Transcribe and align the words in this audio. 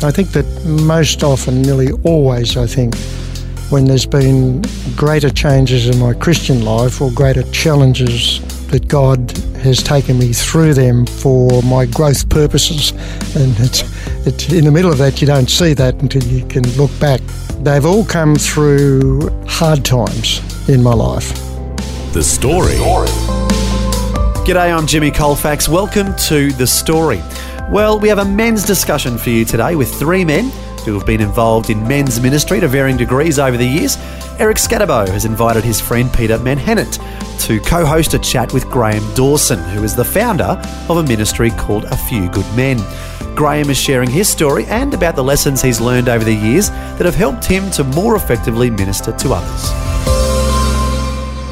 I 0.00 0.12
think 0.12 0.30
that 0.30 0.46
most 0.64 1.24
often, 1.24 1.60
nearly 1.60 1.90
always, 2.04 2.56
I 2.56 2.68
think, 2.68 2.96
when 3.70 3.84
there's 3.84 4.06
been 4.06 4.62
greater 4.94 5.28
changes 5.28 5.88
in 5.88 5.98
my 5.98 6.14
Christian 6.14 6.64
life 6.64 7.02
or 7.02 7.10
greater 7.10 7.42
challenges 7.50 8.40
that 8.68 8.86
God 8.86 9.36
has 9.56 9.82
taken 9.82 10.16
me 10.16 10.32
through 10.32 10.74
them 10.74 11.04
for 11.04 11.62
my 11.62 11.84
growth 11.84 12.28
purposes. 12.28 12.92
And 13.34 13.58
it's, 13.58 13.82
it's 14.24 14.52
in 14.52 14.66
the 14.66 14.70
middle 14.70 14.92
of 14.92 14.98
that, 14.98 15.20
you 15.20 15.26
don't 15.26 15.50
see 15.50 15.74
that 15.74 16.00
until 16.00 16.22
you 16.22 16.46
can 16.46 16.62
look 16.76 16.96
back. 17.00 17.20
They've 17.58 17.84
all 17.84 18.04
come 18.04 18.36
through 18.36 19.30
hard 19.48 19.84
times 19.84 20.40
in 20.68 20.80
my 20.80 20.94
life. 20.94 21.30
The 22.12 22.22
Story. 22.22 22.76
G'day, 24.46 24.72
I'm 24.72 24.86
Jimmy 24.86 25.10
Colfax. 25.10 25.68
Welcome 25.68 26.14
to 26.28 26.52
The 26.52 26.68
Story. 26.68 27.20
Well, 27.70 28.00
we 28.00 28.08
have 28.08 28.18
a 28.18 28.24
men's 28.24 28.64
discussion 28.64 29.18
for 29.18 29.28
you 29.28 29.44
today 29.44 29.76
with 29.76 29.94
three 29.94 30.24
men 30.24 30.48
who 30.86 30.94
have 30.94 31.06
been 31.06 31.20
involved 31.20 31.68
in 31.68 31.86
men's 31.86 32.18
ministry 32.18 32.60
to 32.60 32.66
varying 32.66 32.96
degrees 32.96 33.38
over 33.38 33.58
the 33.58 33.66
years. 33.66 33.98
Eric 34.38 34.56
Skattebo 34.56 35.06
has 35.06 35.26
invited 35.26 35.64
his 35.64 35.78
friend 35.78 36.10
Peter 36.10 36.38
Menhennett 36.38 36.98
to 37.40 37.60
co 37.60 37.84
host 37.84 38.14
a 38.14 38.18
chat 38.20 38.54
with 38.54 38.70
Graeme 38.70 39.04
Dawson, 39.14 39.58
who 39.58 39.84
is 39.84 39.94
the 39.94 40.04
founder 40.04 40.58
of 40.88 40.96
a 40.96 41.02
ministry 41.02 41.50
called 41.50 41.84
A 41.84 41.96
Few 41.96 42.30
Good 42.30 42.56
Men. 42.56 42.78
Graeme 43.36 43.68
is 43.68 43.76
sharing 43.76 44.08
his 44.08 44.30
story 44.30 44.64
and 44.66 44.94
about 44.94 45.14
the 45.14 45.22
lessons 45.22 45.60
he's 45.60 45.78
learned 45.78 46.08
over 46.08 46.24
the 46.24 46.34
years 46.34 46.70
that 46.70 47.04
have 47.04 47.14
helped 47.14 47.44
him 47.44 47.70
to 47.72 47.84
more 47.84 48.16
effectively 48.16 48.70
minister 48.70 49.12
to 49.12 49.34
others. 49.34 50.17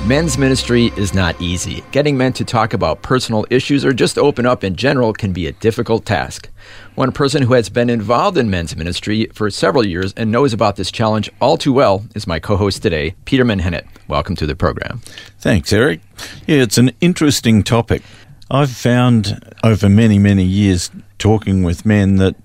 Men's 0.06 0.38
ministry 0.38 0.92
is 0.96 1.12
not 1.14 1.34
easy. 1.40 1.82
Getting 1.90 2.16
men 2.16 2.32
to 2.34 2.44
talk 2.44 2.74
about 2.74 3.02
personal 3.02 3.44
issues 3.50 3.84
or 3.84 3.92
just 3.92 4.18
open 4.18 4.46
up 4.46 4.62
in 4.62 4.76
general 4.76 5.12
can 5.12 5.32
be 5.32 5.48
a 5.48 5.52
difficult 5.54 6.06
task. 6.06 6.48
One 6.94 7.10
person 7.10 7.42
who 7.42 7.54
has 7.54 7.68
been 7.68 7.90
involved 7.90 8.38
in 8.38 8.48
men's 8.48 8.76
ministry 8.76 9.26
for 9.34 9.50
several 9.50 9.84
years 9.84 10.12
and 10.12 10.30
knows 10.30 10.52
about 10.52 10.76
this 10.76 10.92
challenge 10.92 11.28
all 11.40 11.58
too 11.58 11.72
well 11.72 12.04
is 12.14 12.24
my 12.24 12.38
co 12.38 12.56
host 12.56 12.82
today, 12.82 13.16
Peter 13.24 13.44
Menhennett. 13.44 13.84
Welcome 14.06 14.36
to 14.36 14.46
the 14.46 14.54
program. 14.54 15.00
Thanks, 15.40 15.72
Eric. 15.72 16.02
Yeah, 16.46 16.62
it's 16.62 16.78
an 16.78 16.92
interesting 17.00 17.64
topic. 17.64 18.02
I've 18.48 18.70
found 18.70 19.42
over 19.64 19.88
many, 19.88 20.20
many 20.20 20.44
years 20.44 20.88
talking 21.18 21.64
with 21.64 21.84
men 21.84 22.14
that 22.18 22.36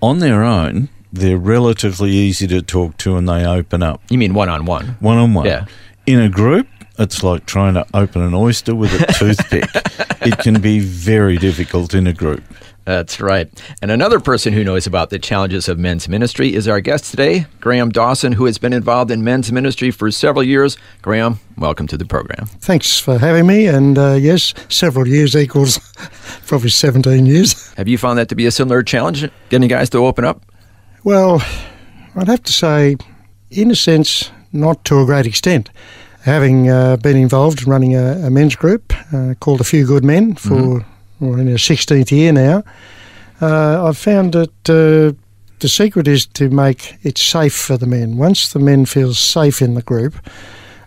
on 0.00 0.20
their 0.20 0.42
own, 0.42 0.88
they're 1.12 1.36
relatively 1.36 2.12
easy 2.12 2.46
to 2.46 2.62
talk 2.62 2.96
to 2.98 3.18
and 3.18 3.28
they 3.28 3.44
open 3.44 3.82
up. 3.82 4.00
You 4.08 4.16
mean 4.16 4.32
one 4.32 4.48
on 4.48 4.64
one? 4.64 4.96
One 5.00 5.18
on 5.18 5.34
one. 5.34 5.44
Yeah. 5.44 5.66
In 6.06 6.18
a 6.18 6.30
group, 6.30 6.66
it's 6.98 7.22
like 7.22 7.46
trying 7.46 7.74
to 7.74 7.86
open 7.94 8.22
an 8.22 8.34
oyster 8.34 8.74
with 8.74 8.92
a 8.92 9.12
toothpick. 9.12 9.68
it 10.26 10.38
can 10.38 10.60
be 10.60 10.80
very 10.80 11.36
difficult 11.36 11.94
in 11.94 12.06
a 12.06 12.12
group. 12.12 12.42
That's 12.84 13.20
right. 13.20 13.48
And 13.82 13.90
another 13.90 14.18
person 14.18 14.54
who 14.54 14.64
knows 14.64 14.86
about 14.86 15.10
the 15.10 15.18
challenges 15.18 15.68
of 15.68 15.78
men's 15.78 16.08
ministry 16.08 16.54
is 16.54 16.66
our 16.66 16.80
guest 16.80 17.10
today, 17.10 17.44
Graeme 17.60 17.90
Dawson, 17.90 18.32
who 18.32 18.46
has 18.46 18.56
been 18.56 18.72
involved 18.72 19.10
in 19.10 19.22
men's 19.22 19.52
ministry 19.52 19.90
for 19.90 20.10
several 20.10 20.42
years. 20.42 20.78
Graeme, 21.02 21.38
welcome 21.58 21.86
to 21.88 21.98
the 21.98 22.06
program. 22.06 22.46
Thanks 22.46 22.98
for 22.98 23.18
having 23.18 23.46
me. 23.46 23.66
And 23.66 23.98
uh, 23.98 24.14
yes, 24.14 24.54
several 24.70 25.06
years 25.06 25.36
equals 25.36 25.78
probably 26.46 26.70
17 26.70 27.26
years. 27.26 27.74
Have 27.74 27.88
you 27.88 27.98
found 27.98 28.18
that 28.18 28.30
to 28.30 28.34
be 28.34 28.46
a 28.46 28.50
similar 28.50 28.82
challenge, 28.82 29.28
getting 29.50 29.68
guys 29.68 29.90
to 29.90 29.98
open 29.98 30.24
up? 30.24 30.46
Well, 31.04 31.42
I'd 32.16 32.28
have 32.28 32.42
to 32.44 32.52
say, 32.52 32.96
in 33.50 33.70
a 33.70 33.76
sense, 33.76 34.30
not 34.50 34.82
to 34.86 35.00
a 35.00 35.04
great 35.04 35.26
extent 35.26 35.68
having 36.22 36.68
uh, 36.68 36.96
been 36.96 37.16
involved 37.16 37.62
in 37.62 37.70
running 37.70 37.94
a, 37.94 38.26
a 38.26 38.30
men's 38.30 38.56
group 38.56 38.92
uh, 39.12 39.34
called 39.40 39.60
A 39.60 39.64
Few 39.64 39.86
Good 39.86 40.04
Men 40.04 40.34
for 40.34 40.80
mm-hmm. 40.80 41.26
well, 41.26 41.38
in 41.38 41.48
our 41.48 41.54
16th 41.54 42.10
year 42.10 42.32
now, 42.32 42.62
uh, 43.40 43.86
I've 43.86 43.98
found 43.98 44.32
that 44.32 44.70
uh, 44.70 45.16
the 45.60 45.68
secret 45.68 46.08
is 46.08 46.26
to 46.26 46.50
make 46.50 46.96
it 47.02 47.18
safe 47.18 47.54
for 47.54 47.76
the 47.76 47.86
men. 47.86 48.16
Once 48.16 48.52
the 48.52 48.58
men 48.58 48.86
feel 48.86 49.14
safe 49.14 49.62
in 49.62 49.74
the 49.74 49.82
group, 49.82 50.14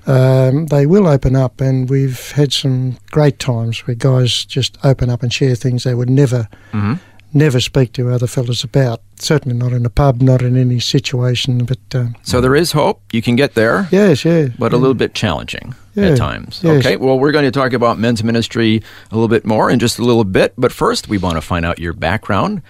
um, 0.07 0.67
they 0.67 0.85
will 0.85 1.07
open 1.07 1.35
up, 1.35 1.61
and 1.61 1.89
we've 1.89 2.31
had 2.31 2.51
some 2.51 2.97
great 3.11 3.39
times 3.39 3.85
where 3.85 3.95
guys 3.95 4.45
just 4.45 4.77
open 4.83 5.09
up 5.09 5.21
and 5.21 5.31
share 5.31 5.55
things 5.55 5.83
they 5.83 5.93
would 5.93 6.09
never. 6.09 6.47
Mm-hmm 6.71 6.93
never 7.33 7.59
speak 7.59 7.93
to 7.93 8.09
other 8.09 8.27
fellas 8.27 8.63
about. 8.63 9.01
Certainly 9.15 9.57
not 9.57 9.71
in 9.73 9.85
a 9.85 9.89
pub, 9.89 10.21
not 10.21 10.41
in 10.41 10.57
any 10.57 10.79
situation. 10.79 11.65
But 11.65 11.79
um, 11.93 12.15
so 12.23 12.41
there 12.41 12.55
is 12.55 12.71
hope. 12.71 13.01
You 13.11 13.21
can 13.21 13.35
get 13.35 13.53
there. 13.53 13.87
Yes, 13.91 14.25
yeah, 14.25 14.47
but 14.57 14.71
yeah. 14.71 14.77
a 14.77 14.79
little 14.79 14.95
bit 14.95 15.13
challenging 15.13 15.75
yeah, 15.93 16.09
at 16.09 16.17
times. 16.17 16.61
Yes. 16.63 16.85
Okay. 16.85 16.97
Well, 16.97 17.19
we're 17.19 17.31
going 17.31 17.45
to 17.45 17.51
talk 17.51 17.73
about 17.73 17.99
men's 17.99 18.23
ministry 18.23 18.81
a 19.11 19.15
little 19.15 19.27
bit 19.27 19.45
more 19.45 19.69
in 19.69 19.79
just 19.79 19.99
a 19.99 20.03
little 20.03 20.23
bit. 20.23 20.53
But 20.57 20.71
first, 20.71 21.07
we 21.07 21.17
want 21.17 21.37
to 21.37 21.41
find 21.41 21.65
out 21.65 21.79
your 21.79 21.93
background. 21.93 22.61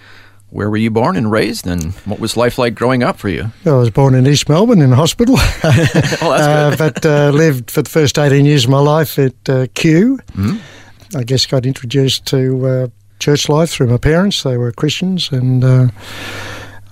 Where 0.50 0.68
were 0.68 0.76
you 0.76 0.90
born 0.90 1.16
and 1.16 1.30
raised, 1.30 1.66
and 1.66 1.94
what 2.04 2.20
was 2.20 2.36
life 2.36 2.58
like 2.58 2.74
growing 2.74 3.02
up 3.02 3.16
for 3.16 3.30
you? 3.30 3.52
I 3.64 3.70
was 3.70 3.88
born 3.88 4.14
in 4.14 4.26
East 4.26 4.50
Melbourne 4.50 4.82
in 4.82 4.92
a 4.92 4.96
hospital, 4.96 5.36
oh, 5.64 6.30
uh, 6.30 6.76
but 6.76 7.06
uh, 7.06 7.30
lived 7.30 7.70
for 7.70 7.80
the 7.80 7.88
first 7.88 8.18
18 8.18 8.44
years 8.44 8.64
of 8.64 8.70
my 8.70 8.78
life 8.78 9.18
at 9.18 9.48
uh, 9.48 9.66
Kew. 9.72 10.18
Mm-hmm. 10.32 11.16
I 11.16 11.24
guess 11.24 11.46
got 11.46 11.64
introduced 11.64 12.26
to 12.26 12.66
uh, 12.66 12.88
church 13.22 13.48
life 13.48 13.70
through 13.70 13.86
my 13.86 13.98
parents. 13.98 14.42
They 14.42 14.56
were 14.56 14.72
Christians, 14.72 15.30
and 15.30 15.62
uh, 15.64 15.88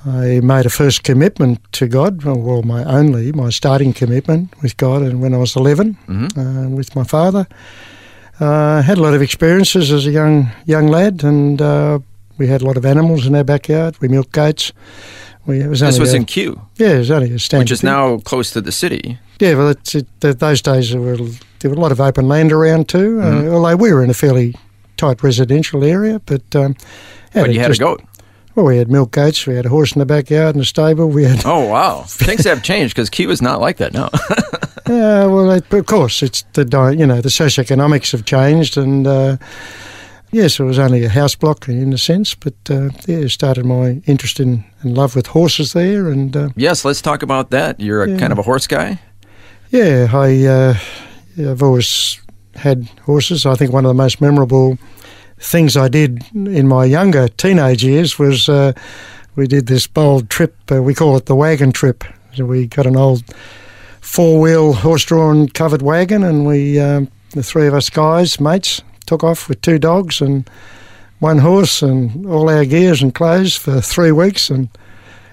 I 0.06 0.40
made 0.40 0.64
a 0.64 0.70
first 0.70 1.02
commitment 1.02 1.60
to 1.72 1.88
God. 1.88 2.22
Well, 2.22 2.62
my 2.62 2.84
only, 2.84 3.32
my 3.32 3.50
starting 3.50 3.92
commitment 3.92 4.54
with 4.62 4.76
God, 4.76 5.02
and 5.02 5.20
when 5.20 5.34
I 5.34 5.38
was 5.38 5.56
11, 5.56 5.98
mm-hmm. 6.06 6.40
uh, 6.40 6.68
with 6.68 6.94
my 6.94 7.04
father. 7.04 7.46
Uh, 8.38 8.80
had 8.80 8.96
a 8.96 9.02
lot 9.02 9.12
of 9.12 9.20
experiences 9.20 9.92
as 9.92 10.06
a 10.06 10.10
young 10.10 10.50
young 10.64 10.88
lad, 10.88 11.22
and 11.24 11.60
uh, 11.60 11.98
we 12.38 12.46
had 12.46 12.62
a 12.62 12.64
lot 12.64 12.78
of 12.78 12.86
animals 12.86 13.26
in 13.26 13.34
our 13.34 13.44
backyard. 13.44 14.00
We 14.00 14.08
milked 14.08 14.32
goats. 14.32 14.72
We, 15.44 15.66
was 15.66 15.80
this 15.80 15.98
was 15.98 16.14
a, 16.14 16.16
in 16.16 16.24
Kew. 16.24 16.60
Yeah, 16.76 16.94
it 16.94 16.98
was 16.98 17.10
only 17.10 17.32
a 17.34 17.38
standard. 17.38 17.64
Which 17.64 17.72
is 17.72 17.82
now 17.82 18.18
close 18.20 18.50
to 18.52 18.62
the 18.62 18.72
city. 18.72 19.18
Yeah, 19.40 19.54
well, 19.56 19.68
it, 19.70 20.06
those 20.20 20.62
days 20.62 20.92
there 20.92 21.00
were 21.00 21.16
there 21.58 21.70
were 21.70 21.76
a 21.76 21.80
lot 21.80 21.92
of 21.92 22.00
open 22.00 22.28
land 22.28 22.52
around 22.52 22.88
too. 22.88 23.20
Uh, 23.20 23.24
mm-hmm. 23.24 23.48
Uh, 23.48 23.56
although 23.56 23.76
we 23.76 23.92
were 23.92 24.02
in 24.02 24.10
a 24.10 24.14
fairly 24.14 24.54
tight 25.00 25.22
residential 25.22 25.82
area, 25.82 26.20
but 26.26 26.54
um, 26.54 26.76
but 27.32 27.52
you 27.52 27.60
had 27.60 27.68
just, 27.68 27.80
a 27.80 27.84
goat. 27.84 28.02
Well, 28.54 28.66
we 28.66 28.76
had 28.76 28.90
milk 28.90 29.12
goats. 29.12 29.46
We 29.46 29.54
had 29.54 29.66
a 29.66 29.70
horse 29.70 29.92
in 29.92 30.00
the 30.00 30.06
backyard 30.06 30.54
and 30.54 30.62
a 30.62 30.66
stable. 30.66 31.08
We 31.08 31.24
had. 31.24 31.42
Oh 31.44 31.66
wow! 31.66 32.02
Things 32.06 32.44
have 32.44 32.62
changed 32.62 32.94
because 32.94 33.08
Kew 33.08 33.30
is 33.30 33.40
not 33.40 33.60
like 33.60 33.78
that 33.78 33.94
now. 33.94 34.10
yeah, 34.88 35.24
well, 35.26 35.50
it, 35.50 35.72
of 35.72 35.86
course, 35.86 36.22
it's 36.22 36.42
the 36.52 36.64
you 36.96 37.06
know 37.06 37.20
the 37.20 37.30
socioeconomics 37.30 38.12
have 38.12 38.26
changed, 38.26 38.76
and 38.76 39.06
uh, 39.06 39.38
yes, 40.30 40.60
it 40.60 40.64
was 40.64 40.78
only 40.78 41.04
a 41.04 41.08
house 41.08 41.34
block 41.34 41.66
in 41.68 41.92
a 41.94 41.98
sense, 41.98 42.34
but 42.34 42.54
uh, 42.68 42.90
yeah, 43.06 43.26
started 43.28 43.64
my 43.64 44.02
interest 44.04 44.38
in 44.38 44.64
and 44.82 44.96
love 44.96 45.16
with 45.16 45.28
horses 45.28 45.72
there, 45.72 46.08
and 46.08 46.36
uh, 46.36 46.50
yes, 46.56 46.84
let's 46.84 47.00
talk 47.00 47.22
about 47.22 47.50
that. 47.50 47.80
You're 47.80 48.04
a 48.04 48.10
yeah. 48.10 48.18
kind 48.18 48.32
of 48.32 48.38
a 48.38 48.42
horse 48.42 48.66
guy. 48.66 49.00
Yeah, 49.70 50.08
I 50.12 50.44
uh, 50.44 50.74
I've 51.38 51.62
always 51.62 52.20
had 52.60 52.88
horses. 53.02 53.46
I 53.46 53.54
think 53.54 53.72
one 53.72 53.84
of 53.84 53.90
the 53.90 54.02
most 54.02 54.20
memorable 54.20 54.78
things 55.38 55.76
I 55.76 55.88
did 55.88 56.22
in 56.34 56.68
my 56.68 56.84
younger 56.84 57.28
teenage 57.28 57.82
years 57.82 58.18
was 58.18 58.48
uh, 58.48 58.72
we 59.34 59.46
did 59.46 59.66
this 59.66 59.86
bold 59.86 60.28
trip. 60.28 60.54
Uh, 60.70 60.82
we 60.82 60.94
call 60.94 61.16
it 61.16 61.26
the 61.26 61.34
wagon 61.34 61.72
trip. 61.72 62.04
So 62.34 62.44
we 62.44 62.66
got 62.66 62.86
an 62.86 62.96
old 62.96 63.22
four 64.00 64.40
wheel 64.40 64.74
horse 64.74 65.04
drawn 65.04 65.48
covered 65.48 65.82
wagon, 65.82 66.22
and 66.22 66.46
we, 66.46 66.78
um, 66.78 67.08
the 67.30 67.42
three 67.42 67.66
of 67.66 67.74
us 67.74 67.88
guys, 67.90 68.38
mates, 68.40 68.82
took 69.06 69.24
off 69.24 69.48
with 69.48 69.62
two 69.62 69.78
dogs 69.78 70.20
and 70.20 70.48
one 71.18 71.38
horse 71.38 71.82
and 71.82 72.26
all 72.26 72.48
our 72.48 72.64
gears 72.64 73.02
and 73.02 73.14
clothes 73.14 73.56
for 73.56 73.80
three 73.80 74.12
weeks. 74.12 74.50
And, 74.50 74.68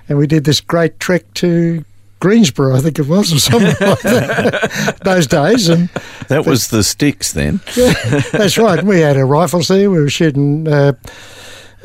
and 0.07 0.17
we 0.17 0.27
did 0.27 0.45
this 0.45 0.61
great 0.61 0.99
trek 0.99 1.33
to 1.35 1.83
Greensborough, 2.19 2.75
I 2.75 2.79
think 2.79 2.99
it 2.99 3.07
was, 3.07 3.33
or 3.33 3.39
something 3.39 3.75
like 3.87 4.01
that. 4.01 4.99
Those 5.03 5.27
days, 5.27 5.69
and 5.69 5.89
that 6.27 6.45
was 6.45 6.69
the 6.69 6.83
sticks 6.83 7.33
then. 7.33 7.59
Yeah, 7.75 7.93
that's 8.31 8.57
right. 8.57 8.83
We 8.83 9.01
had 9.01 9.17
our 9.17 9.25
rifles 9.25 9.67
there. 9.67 9.91
We 9.91 9.99
were 9.99 10.09
shooting 10.09 10.67
uh, 10.67 10.93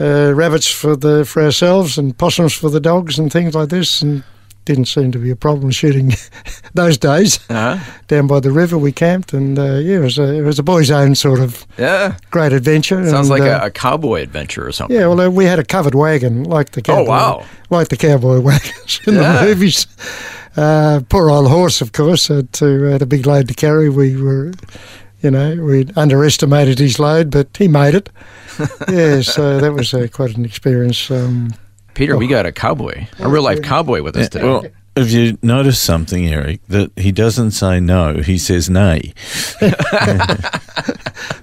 uh, 0.00 0.32
rabbits 0.34 0.70
for 0.70 0.96
the 0.96 1.25
for 1.25 1.43
ourselves 1.43 1.99
and 1.99 2.17
possums 2.17 2.55
for 2.55 2.70
the 2.70 2.81
dogs 2.81 3.19
and 3.19 3.31
things 3.31 3.55
like 3.55 3.69
this. 3.69 4.02
And 4.02 4.25
didn't 4.64 4.85
seem 4.87 5.11
to 5.12 5.19
be 5.19 5.31
a 5.31 5.37
problem 5.37 5.70
shooting 5.73 6.12
those 6.75 6.97
days. 6.99 7.38
Uh-huh. 7.50 7.79
Down 8.06 8.26
by 8.26 8.41
the 8.41 8.50
river, 8.53 8.79
we 8.79 8.93
camped, 8.93 9.32
and 9.32 9.59
uh, 9.59 9.75
yeah, 9.76 9.97
it 9.97 10.00
was 10.00 10.19
a 10.19 10.35
it 10.35 10.43
was 10.43 10.59
a 10.59 10.62
boy's 10.62 10.91
own 10.91 11.14
sort 11.14 11.41
of 11.41 11.67
Yeah. 11.79 12.17
great 12.31 12.53
adventure. 12.53 12.97
Sounds 13.09 13.29
and, 13.29 13.41
like 13.41 13.43
uh, 13.43 13.61
a, 13.62 13.67
a 13.67 13.70
cowboy 13.70 14.23
adventure 14.23 14.67
or 14.67 14.73
something. 14.73 14.97
yeah. 14.97 15.06
Well, 15.09 15.20
uh, 15.20 15.29
we 15.31 15.44
had 15.47 15.59
a 15.59 15.64
covered 15.64 15.94
wagon 15.94 16.44
like 16.44 16.70
the 16.73 16.81
Oh, 16.81 16.85
cowboy, 16.97 17.09
wow. 17.11 17.47
like 17.70 17.88
the 17.88 17.97
cowboy 17.97 18.41
wagons 18.49 19.00
in 19.06 19.14
Yeah. 19.14 19.41
the 19.41 19.47
movies. 19.47 19.87
Uh, 20.56 21.00
poor 21.09 21.31
old 21.31 21.49
horse, 21.49 21.81
of 21.81 21.93
course, 21.93 22.29
had 22.29 22.53
to 22.55 22.82
had 22.85 23.03
a 23.03 23.06
big 23.06 23.26
load 23.26 23.49
to 23.49 23.55
carry. 23.55 23.88
We 23.88 24.20
were, 24.23 24.53
you 25.23 25.31
know, 25.31 25.56
we 25.56 25.87
underestimated 25.97 26.79
his 26.79 26.99
load, 26.99 27.31
but 27.31 27.49
he 27.56 27.69
made 27.69 27.94
it. 27.94 28.11
yeah, 28.88 29.23
so 29.23 29.59
that 29.61 29.73
was 29.73 29.94
uh, 29.94 30.06
quite 30.12 30.37
an 30.37 30.44
experience. 30.44 31.11
Um, 31.11 31.55
Peter, 31.94 32.17
we 32.17 32.27
got 32.27 32.47
a 32.47 32.53
cowboy, 32.53 33.06
a 33.19 33.29
real 33.29 33.43
life 33.43 33.62
cowboy 33.62 34.03
with 34.03 34.17
us 34.17 34.29
today. 34.29 34.44
Well, 34.44 34.65
have 34.97 35.11
you 35.11 35.39
noticed 35.43 35.83
something, 35.83 36.27
Eric, 36.29 36.61
that 36.69 36.91
he 36.97 37.12
doesn't 37.12 37.53
say 37.53 37.81
no, 37.81 38.17
he 38.21 38.37
says 38.39 38.69
nay? 38.69 39.12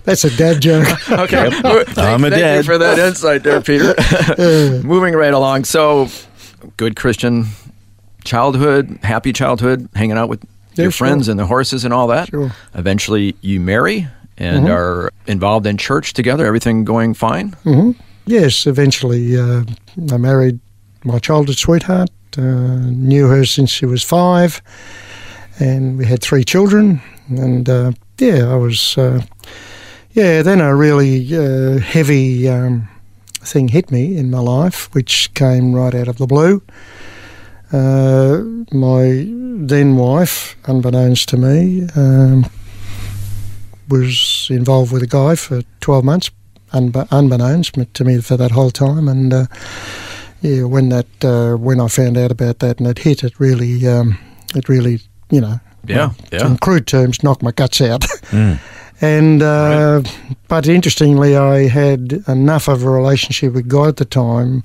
that's 0.04 0.24
a 0.24 0.36
dad 0.38 0.62
joke. 0.62 0.88
okay. 1.12 1.50
Thank, 1.52 1.98
I'm 1.98 2.24
a 2.24 2.30
thank 2.30 2.36
you 2.36 2.40
dad. 2.42 2.66
for 2.66 2.78
that 2.78 3.00
insight 3.00 3.44
there, 3.44 3.62
Peter. 3.62 3.96
Moving 4.84 5.14
right 5.16 5.34
along. 5.34 5.66
So, 5.66 6.08
good 6.78 6.96
Christian 6.96 7.46
childhood, 8.24 9.00
happy 9.04 9.34
childhood, 9.34 9.88
hanging 9.96 10.18
out 10.18 10.30
with 10.30 10.44
Yeah, 10.74 10.84
your 10.84 10.92
sure. 10.92 11.08
friends 11.08 11.28
and 11.28 11.40
the 11.40 11.46
horses 11.46 11.86
and 11.86 11.94
all 11.94 12.08
that. 12.08 12.30
Sure. 12.30 12.52
Eventually, 12.74 13.36
you 13.42 13.60
marry 13.60 14.08
and 14.38 14.66
Mm-hmm. 14.66 14.72
are 14.72 15.12
involved 15.28 15.66
in 15.68 15.78
church 15.78 16.14
together. 16.14 16.46
Everything 16.46 16.86
going 16.86 17.14
fine. 17.14 17.56
Yes, 18.30 18.68
eventually 18.68 19.36
uh, 19.36 19.64
I 20.12 20.18
married 20.18 20.60
my 21.04 21.18
childhood 21.18 21.58
sweetheart. 21.58 22.12
Uh, 22.38 22.78
knew 22.86 23.28
her 23.28 23.44
since 23.44 23.72
she 23.72 23.88
was 23.88 24.04
five, 24.04 24.62
and 25.60 25.98
we 25.98 26.06
had 26.06 26.22
three 26.22 26.44
children. 26.44 27.02
And 27.28 27.68
uh, 27.68 27.94
yeah, 28.20 28.46
I 28.46 28.56
was. 28.56 28.96
Uh, 28.96 29.24
yeah, 30.12 30.44
then 30.44 30.62
a 30.62 30.76
really 30.76 31.36
uh, 31.36 31.80
heavy 31.80 32.48
um, 32.48 32.88
thing 33.38 33.68
hit 33.68 33.90
me 33.90 34.16
in 34.16 34.30
my 34.30 34.42
life, 34.42 34.94
which 34.94 35.34
came 35.34 35.74
right 35.74 35.96
out 35.96 36.08
of 36.08 36.18
the 36.18 36.28
blue. 36.28 36.62
Uh, 37.74 38.44
my 38.72 39.26
then 39.26 39.98
wife, 39.98 40.56
unbeknownst 40.66 41.30
to 41.30 41.38
me, 41.38 41.88
um, 41.96 42.46
was 43.88 44.50
involved 44.52 44.92
with 44.94 45.02
a 45.02 45.08
guy 45.08 45.34
for 45.34 45.64
12 45.82 46.06
months, 46.06 46.30
unbe- 46.74 47.08
unbeknownst 47.12 47.76
to 47.94 48.04
me 48.04 48.22
for 48.22 48.38
that 48.38 48.52
whole 48.52 48.72
time. 48.72 49.08
And 49.08 49.34
uh, 49.34 49.46
yeah, 50.42 50.64
when 50.64 50.90
that 50.90 51.08
uh, 51.24 51.56
when 51.58 51.80
I 51.80 51.88
found 51.88 52.18
out 52.18 52.32
about 52.32 52.60
that 52.60 52.80
and 52.80 52.88
it 52.88 53.00
hit, 53.00 53.24
it 53.24 53.40
really, 53.40 53.88
um, 53.88 54.18
it 54.56 54.70
really, 54.70 55.00
you 55.30 55.42
know, 55.42 55.60
Yeah, 55.86 56.12
yeah. 56.32 56.48
in 56.48 56.58
crude 56.58 56.88
terms, 56.88 57.24
knocked 57.24 57.44
my 57.44 57.52
guts 57.52 57.82
out. 57.82 58.06
And 59.02 59.42
uh, 59.42 60.02
but 60.50 60.68
interestingly, 60.68 61.38
I 61.38 61.70
had 61.70 62.22
enough 62.28 62.68
of 62.68 62.84
a 62.84 62.90
relationship 62.90 63.54
with 63.54 63.70
God 63.70 63.88
at 63.88 63.96
the 63.96 64.04
time 64.04 64.62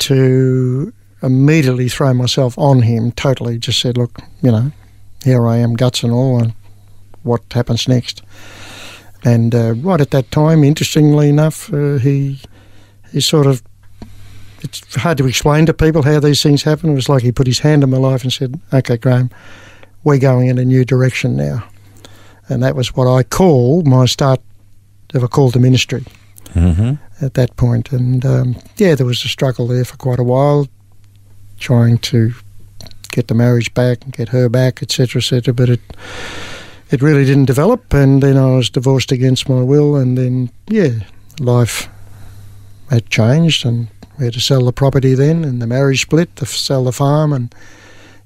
to 0.00 0.92
immediately 1.22 1.88
throw 1.88 2.12
myself 2.12 2.58
on 2.58 2.82
Him. 2.82 3.12
Totally, 3.12 3.58
just 3.58 3.80
said, 3.80 3.96
"Look, 3.96 4.18
you 4.42 4.50
know, 4.50 4.70
here 5.24 5.46
I 5.46 5.56
am, 5.58 5.74
guts 5.74 6.02
and 6.02 6.12
all, 6.12 6.42
and 6.42 6.52
what 7.22 7.40
happens 7.52 7.88
next?" 7.88 8.22
And 9.24 9.54
uh, 9.54 9.74
right 9.74 10.00
at 10.00 10.10
that 10.10 10.30
time, 10.30 10.64
interestingly 10.64 11.28
enough, 11.28 11.72
uh, 11.72 11.98
he 11.98 12.40
he 13.12 13.20
sort 13.20 13.46
of 13.46 13.62
it's 14.62 14.94
hard 14.94 15.18
to 15.18 15.26
explain 15.26 15.66
to 15.66 15.74
people 15.74 16.02
how 16.02 16.20
these 16.20 16.42
things 16.42 16.62
happen. 16.62 16.90
It 16.90 16.94
was 16.94 17.08
like 17.08 17.22
he 17.22 17.32
put 17.32 17.46
his 17.46 17.60
hand 17.60 17.82
in 17.82 17.90
my 17.90 17.98
life 17.98 18.22
and 18.22 18.32
said, 18.32 18.60
"Okay, 18.72 18.96
Graeme, 18.96 19.30
we're 20.04 20.18
going 20.18 20.48
in 20.48 20.58
a 20.58 20.64
new 20.64 20.84
direction 20.84 21.36
now." 21.36 21.64
And 22.48 22.62
that 22.62 22.74
was 22.74 22.96
what 22.96 23.06
I 23.06 23.22
call 23.22 23.82
my 23.82 24.06
start 24.06 24.40
of 25.14 25.22
a 25.22 25.28
call 25.28 25.50
to 25.52 25.58
ministry 25.58 26.04
hmm 26.52 26.94
at 27.20 27.34
that 27.34 27.56
point. 27.56 27.92
And 27.92 28.24
um, 28.26 28.56
yeah, 28.76 28.94
there 28.94 29.06
was 29.06 29.24
a 29.24 29.28
struggle 29.28 29.68
there 29.68 29.84
for 29.84 29.96
quite 29.96 30.18
a 30.18 30.24
while, 30.24 30.66
trying 31.58 31.98
to 31.98 32.32
get 33.12 33.28
the 33.28 33.34
marriage 33.34 33.72
back 33.74 34.02
and 34.04 34.12
get 34.12 34.30
her 34.30 34.48
back, 34.48 34.82
etc., 34.82 35.20
etc. 35.20 35.54
But 35.54 35.68
it 35.68 35.80
it 36.92 37.02
really 37.02 37.24
didn't 37.24 37.46
develop, 37.46 37.92
and 37.94 38.22
then 38.22 38.36
I 38.36 38.56
was 38.56 38.70
divorced 38.70 39.12
against 39.12 39.48
my 39.48 39.62
will, 39.62 39.96
and 39.96 40.16
then 40.18 40.50
yeah, 40.68 40.90
life 41.40 41.88
had 42.90 43.08
changed, 43.08 43.64
and 43.64 43.88
we 44.18 44.26
had 44.26 44.34
to 44.34 44.40
sell 44.40 44.64
the 44.64 44.72
property 44.72 45.14
then, 45.14 45.44
and 45.44 45.60
the 45.62 45.66
marriage 45.66 46.02
split, 46.02 46.34
to 46.36 46.46
sell 46.46 46.84
the 46.84 46.92
farm, 46.92 47.32
and 47.32 47.54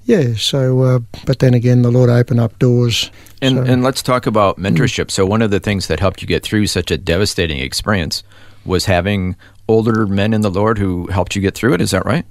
yeah. 0.05 0.33
So, 0.35 0.81
uh, 0.81 0.99
but 1.25 1.39
then 1.39 1.53
again, 1.53 1.81
the 1.81 1.91
Lord 1.91 2.09
opened 2.09 2.39
up 2.39 2.57
doors. 2.59 3.09
And, 3.41 3.57
So- 3.57 3.63
and 3.63 3.83
let's 3.83 4.01
talk 4.01 4.25
about 4.25 4.57
mentorship. 4.57 5.11
So, 5.11 5.25
one 5.25 5.41
of 5.41 5.51
the 5.51 5.59
things 5.59 5.87
that 5.87 5.99
helped 5.99 6.21
you 6.21 6.27
get 6.27 6.43
through 6.43 6.67
such 6.67 6.91
a 6.91 6.97
devastating 6.97 7.59
experience 7.59 8.23
was 8.65 8.85
having 8.85 9.35
older 9.67 10.05
men 10.07 10.33
in 10.33 10.41
the 10.41 10.51
Lord 10.51 10.77
who 10.77 11.07
helped 11.07 11.35
you 11.35 11.41
get 11.41 11.55
through 11.55 11.73
it. 11.73 11.81
Is 11.81 11.91
that 11.91 12.05
right? 12.05 12.25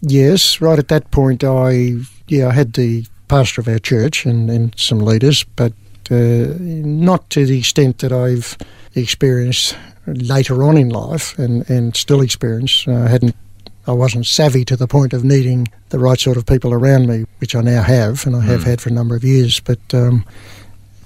Yes, 0.00 0.60
right 0.60 0.78
at 0.78 0.88
that 0.88 1.10
point, 1.10 1.44
I 1.44 1.94
yeah, 2.28 2.48
I 2.48 2.52
had 2.52 2.72
the 2.72 3.06
pastor 3.32 3.62
of 3.62 3.68
our 3.68 3.78
church 3.78 4.26
and, 4.26 4.50
and 4.50 4.74
some 4.76 4.98
leaders, 4.98 5.42
but 5.56 5.72
uh, 6.10 6.54
not 6.60 7.30
to 7.30 7.46
the 7.46 7.58
extent 7.58 8.00
that 8.00 8.12
I've 8.12 8.58
experienced 8.94 9.74
later 10.06 10.62
on 10.62 10.76
in 10.76 10.90
life, 10.90 11.38
and, 11.38 11.68
and 11.70 11.96
still 11.96 12.20
experience. 12.20 12.86
I 12.86 13.08
hadn't, 13.08 13.34
I 13.86 13.92
wasn't 13.92 14.26
savvy 14.26 14.66
to 14.66 14.76
the 14.76 14.86
point 14.86 15.14
of 15.14 15.24
needing 15.24 15.68
the 15.88 15.98
right 15.98 16.20
sort 16.20 16.36
of 16.36 16.44
people 16.44 16.74
around 16.74 17.06
me, 17.06 17.24
which 17.38 17.54
I 17.54 17.62
now 17.62 17.82
have, 17.82 18.26
and 18.26 18.36
I 18.36 18.40
have 18.40 18.64
had 18.64 18.82
for 18.82 18.90
a 18.90 18.92
number 18.92 19.16
of 19.16 19.24
years. 19.24 19.60
But 19.60 19.80
um, 19.94 20.26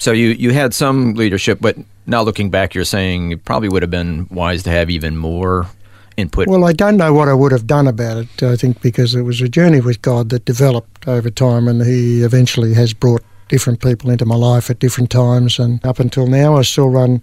So, 0.01 0.11
you, 0.11 0.31
you 0.31 0.53
had 0.53 0.75
some 0.75 1.15
leadership, 1.15 1.59
but 1.61 1.77
now 2.07 2.23
looking 2.23 2.51
back, 2.51 2.75
you're 2.75 2.85
saying 2.85 3.33
it 3.33 3.45
probably 3.45 3.69
would 3.69 3.83
have 3.83 3.91
been 3.91 4.27
wise 4.33 4.65
to 4.65 4.71
have 4.71 4.91
even 4.91 5.17
more 5.17 5.69
input. 6.17 6.49
Well, 6.49 6.65
I 6.65 6.73
don't 6.73 6.97
know 6.97 7.13
what 7.13 7.29
I 7.29 7.35
would 7.35 7.53
have 7.53 7.67
done 7.67 7.87
about 7.87 8.17
it. 8.17 8.43
I 8.43 8.57
think 8.57 8.81
because 8.81 9.15
it 9.15 9.23
was 9.23 9.41
a 9.41 9.49
journey 9.49 9.81
with 9.81 10.01
God 10.03 10.29
that 10.31 10.45
developed 10.45 11.07
over 11.09 11.31
time, 11.31 11.69
and 11.69 11.83
He 11.85 12.23
eventually 12.23 12.75
has 12.75 12.95
brought 12.95 13.23
different 13.49 13.81
people 13.81 14.11
into 14.11 14.25
my 14.27 14.35
life 14.37 14.71
at 14.71 14.79
different 14.79 15.11
times. 15.11 15.59
And 15.59 15.85
up 15.85 16.01
until 16.01 16.27
now, 16.27 16.57
I 16.57 16.63
still 16.63 16.89
run. 16.91 17.21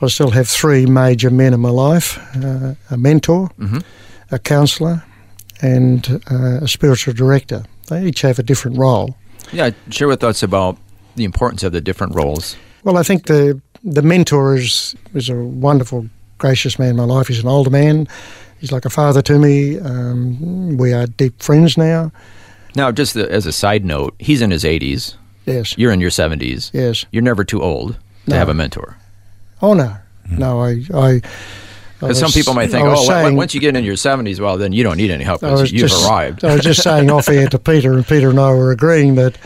I 0.00 0.08
still 0.08 0.30
have 0.30 0.48
three 0.48 0.86
major 0.86 1.30
men 1.30 1.54
in 1.54 1.60
my 1.60 1.70
life: 1.70 2.18
uh, 2.36 2.74
a 2.90 2.96
mentor, 2.96 3.50
a 4.30 4.38
counsellor, 4.38 5.02
and 5.62 6.20
uh, 6.30 6.64
a 6.64 6.68
spiritual 6.68 7.14
director. 7.14 7.64
They 7.88 8.06
each 8.06 8.22
have 8.22 8.38
a 8.38 8.42
different 8.42 8.78
role. 8.78 9.14
yeah, 9.52 9.70
share 9.90 10.08
with 10.08 10.24
us 10.24 10.42
about 10.42 10.76
the 11.16 11.24
importance 11.24 11.62
of 11.66 11.72
the 11.72 11.80
different 11.80 12.14
roles. 12.14 12.56
Well, 12.82 12.96
I 12.96 13.02
think 13.02 13.26
the 13.26 13.60
the 13.92 14.02
mentor 14.02 14.56
is 14.56 14.94
is 15.14 15.28
a 15.28 15.34
wonderful, 15.34 16.08
gracious 16.44 16.78
man 16.78 16.90
in 16.90 16.96
my 16.96 17.04
life. 17.04 17.28
He's 17.28 17.40
an 17.40 17.48
older 17.48 17.70
man. 17.70 18.06
He's 18.60 18.70
like 18.70 18.84
a 18.84 18.90
father 18.90 19.22
to 19.22 19.38
me. 19.38 19.78
Um, 19.78 20.76
we 20.76 20.92
are 20.92 21.06
deep 21.06 21.42
friends 21.42 21.78
now. 21.78 22.12
Now, 22.76 22.92
just 22.92 23.14
the, 23.14 23.30
as 23.32 23.46
a 23.46 23.52
side 23.52 23.82
note, 23.84 24.14
he's 24.18 24.42
in 24.42 24.50
his 24.50 24.62
80s. 24.62 25.14
Yes, 25.46 25.74
You're 25.78 25.90
in 25.92 26.00
your 26.02 26.10
70s. 26.10 26.70
yes. 26.74 27.06
You're 27.12 27.22
never 27.22 27.44
too 27.44 27.62
old 27.62 27.94
to 28.26 28.30
No. 28.30 28.36
have 28.36 28.48
a 28.50 28.54
mentor. 28.54 28.96
Oh 29.62 29.72
no, 29.72 29.96
no. 30.30 30.60
I, 30.60 30.82
I. 30.92 31.08
I 31.14 31.20
Because 32.00 32.18
some 32.18 32.30
people 32.32 32.52
might 32.52 32.70
think, 32.70 32.86
oh, 32.86 33.02
saying- 33.06 33.36
once 33.36 33.54
you 33.54 33.60
get 33.60 33.74
in 33.76 33.84
your 33.84 33.94
70s, 33.96 34.38
well, 34.40 34.58
then 34.58 34.72
you 34.72 34.82
don't 34.82 34.98
need 34.98 35.10
any 35.10 35.24
help. 35.24 35.42
I 35.42 35.48
'cause 35.48 35.60
was 35.62 35.72
You've 35.72 35.88
just, 35.88 36.06
arrived. 36.06 36.44
I 36.44 36.54
was 36.56 36.62
just 36.64 36.82
saying 36.82 37.10
off 37.16 37.28
air 37.30 37.48
to 37.48 37.58
Peter, 37.58 37.94
and 37.94 38.06
Peter 38.06 38.28
and 38.28 38.38
I 38.38 38.50
were 38.50 38.70
agreeing 38.70 39.14
that 39.14 39.38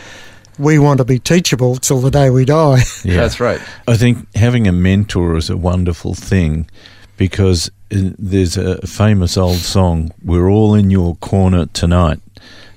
we 0.59 0.77
want 0.77 0.97
to 0.97 1.05
be 1.05 1.17
teachable 1.19 1.77
till 1.77 1.99
the 2.01 2.11
day 2.11 2.29
we 2.29 2.45
die. 2.45 2.81
Yeah. 3.03 3.17
That's 3.21 3.39
right. 3.39 3.61
I 3.87 3.95
think 3.97 4.27
having 4.35 4.67
a 4.67 4.71
mentor 4.71 5.37
is 5.37 5.49
a 5.49 5.55
wonderful 5.57 6.13
thing 6.13 6.69
because 7.17 7.69
uh, 7.91 8.11
there's 8.19 8.57
a 8.57 8.85
famous 8.85 9.37
old 9.37 9.57
song, 9.57 10.11
We're 10.23 10.49
All 10.49 10.75
in 10.75 10.91
Your 10.91 11.15
Corner 11.15 11.65
Tonight. 11.67 12.19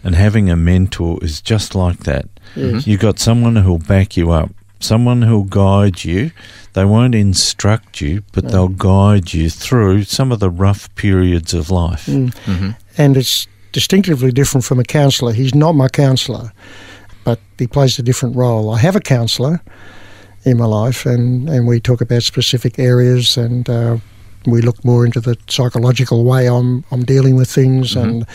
And 0.05 0.15
having 0.15 0.49
a 0.51 0.57
mentor 0.57 1.19
is 1.23 1.41
just 1.41 1.75
like 1.75 2.01
that. 2.05 2.27
Mm-hmm. 2.55 2.89
You've 2.89 3.01
got 3.01 3.19
someone 3.19 3.57
who'll 3.57 3.79
back 3.79 4.17
you 4.17 4.31
up, 4.31 4.51
someone 4.81 5.23
who'll 5.23 5.45
guide 5.45 6.05
you. 6.05 6.31
They 6.75 6.85
won't 6.85 7.15
instruct 7.15 8.01
you, 8.01 8.23
but 8.33 8.49
they'll 8.51 8.69
guide 8.69 9.33
you 9.35 9.51
through 9.51 10.05
some 10.05 10.33
of 10.33 10.41
the 10.41 10.51
rough 10.51 10.93
periods 10.95 11.53
of 11.53 11.71
life. 11.71 12.07
Mm. 12.07 12.31
Mm. 12.31 12.55
Mm-hmm. 12.55 12.71
and 12.99 13.17
it's 13.17 13.47
distinctively 13.73 14.31
different 14.33 14.65
from 14.65 14.79
a 14.79 14.85
counsellor. 14.85 15.33
He's 15.33 15.55
not 15.55 15.73
my 15.73 15.89
counsellor, 15.89 16.53
but 17.25 17.39
he 17.59 17.67
plays 17.67 17.99
a 17.99 18.03
different 18.03 18.37
role. 18.37 18.71
I 18.71 18.79
have 18.79 18.97
a 18.97 19.01
counsellor 19.01 19.61
in 20.45 20.59
my 20.59 20.67
life, 20.67 21.07
and, 21.07 21.49
and 21.49 21.67
we 21.67 21.81
talk 21.81 22.01
about 22.01 22.23
specific 22.23 22.79
areas, 22.79 23.37
and 23.37 23.69
uh, 23.69 23.99
we 24.47 24.61
look 24.61 24.85
more 24.85 25.05
into 25.07 25.21
the 25.21 25.37
psychological 25.49 26.25
way 26.25 26.49
I'm 26.49 26.85
I'm 26.91 27.05
dealing 27.05 27.37
with 27.37 27.51
things, 27.51 27.95
and 27.95 28.27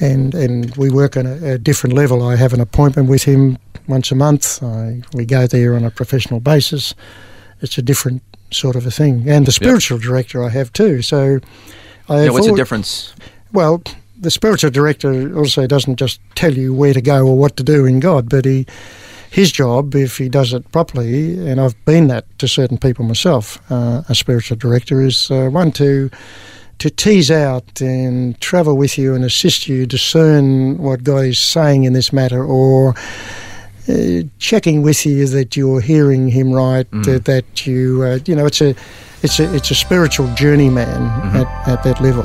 and 0.00 0.34
and 0.34 0.74
we 0.76 0.90
work 0.90 1.16
on 1.16 1.26
a, 1.26 1.52
a 1.52 1.58
different 1.58 1.94
level. 1.94 2.22
I 2.22 2.36
have 2.36 2.52
an 2.52 2.60
appointment 2.60 3.08
with 3.08 3.24
him 3.24 3.58
once 3.86 4.10
a 4.10 4.14
month. 4.14 4.62
I, 4.62 5.02
we 5.14 5.26
go 5.26 5.46
there 5.46 5.74
on 5.74 5.84
a 5.84 5.90
professional 5.90 6.40
basis. 6.40 6.94
It's 7.60 7.78
a 7.78 7.82
different 7.82 8.22
sort 8.50 8.76
of 8.76 8.86
a 8.86 8.90
thing, 8.90 9.28
and 9.28 9.46
the 9.46 9.52
spiritual 9.52 9.98
director 9.98 10.42
I 10.42 10.48
have 10.50 10.72
too. 10.72 11.02
So. 11.02 11.40
I 12.06 12.24
Yeah, 12.24 12.30
what's 12.32 12.46
the 12.46 12.54
difference? 12.54 13.14
well, 13.54 13.82
the 14.24 14.30
spiritual 14.30 14.70
director 14.70 15.36
also 15.36 15.66
doesn't 15.66 15.96
just 15.96 16.20
tell 16.34 16.54
you 16.54 16.74
where 16.74 16.94
to 16.94 17.02
go 17.02 17.26
or 17.26 17.38
what 17.38 17.56
to 17.58 17.62
do 17.62 17.84
in 17.84 18.00
God, 18.00 18.28
but 18.28 18.44
he 18.44 18.66
his 19.30 19.50
job, 19.50 19.96
if 19.96 20.16
he 20.18 20.28
does 20.28 20.52
it 20.52 20.70
properly, 20.70 21.48
and 21.48 21.60
I've 21.60 21.74
been 21.84 22.06
that 22.06 22.24
to 22.38 22.46
certain 22.46 22.78
people 22.78 23.04
myself, 23.04 23.58
uh, 23.70 24.02
a 24.08 24.14
spiritual 24.14 24.56
director, 24.56 25.00
is 25.02 25.30
uh, 25.30 25.48
one 25.48 25.72
to 25.72 26.08
to 26.78 26.90
tease 26.90 27.30
out 27.30 27.80
and 27.80 28.40
travel 28.40 28.76
with 28.76 28.96
you 28.98 29.14
and 29.14 29.24
assist 29.24 29.68
you 29.68 29.86
discern 29.86 30.78
what 30.78 31.04
God 31.04 31.24
is 31.24 31.38
saying 31.38 31.84
in 31.84 31.92
this 31.92 32.12
matter, 32.12 32.44
or 32.44 32.94
uh, 33.88 34.22
checking 34.38 34.82
with 34.82 35.04
you 35.04 35.26
that 35.26 35.56
you're 35.56 35.80
hearing 35.80 36.28
Him 36.28 36.52
right, 36.52 36.86
that, 37.02 37.24
that 37.26 37.66
you 37.66 38.02
uh, 38.02 38.18
you 38.26 38.36
know 38.36 38.46
it's 38.46 38.60
a 38.60 38.74
it's 39.22 39.40
a 39.40 39.52
it's 39.54 39.70
a 39.70 39.74
spiritual 39.74 40.32
journeyman 40.34 41.02
at, 41.34 41.68
at 41.68 41.82
that 41.82 42.00
level. 42.00 42.24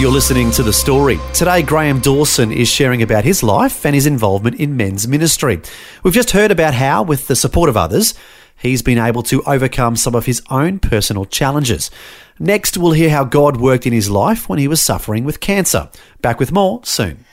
You're 0.00 0.10
listening 0.10 0.50
to 0.52 0.62
The 0.62 0.72
Story. 0.72 1.20
Today, 1.34 1.60
Graeme 1.60 2.00
Dawson 2.00 2.52
is 2.52 2.70
sharing 2.70 3.02
about 3.02 3.22
his 3.22 3.42
life 3.42 3.84
and 3.84 3.94
his 3.94 4.06
involvement 4.06 4.58
in 4.58 4.74
men's 4.74 5.06
ministry. 5.06 5.60
We've 6.02 6.14
just 6.14 6.30
heard 6.30 6.50
about 6.50 6.72
how, 6.72 7.02
with 7.02 7.26
the 7.26 7.36
support 7.36 7.68
of 7.68 7.76
others, 7.76 8.14
he's 8.56 8.80
been 8.80 8.96
able 8.96 9.22
to 9.24 9.42
overcome 9.42 9.96
some 9.96 10.14
of 10.14 10.24
his 10.24 10.40
own 10.48 10.78
personal 10.78 11.26
challenges. 11.26 11.90
Next, 12.38 12.78
we'll 12.78 12.92
hear 12.92 13.10
how 13.10 13.24
God 13.24 13.58
worked 13.58 13.86
in 13.86 13.92
his 13.92 14.08
life 14.08 14.48
when 14.48 14.58
he 14.58 14.68
was 14.68 14.82
suffering 14.82 15.24
with 15.24 15.38
cancer. 15.38 15.90
Back 16.22 16.40
with 16.40 16.50
more 16.50 16.80
soon. 16.82 17.26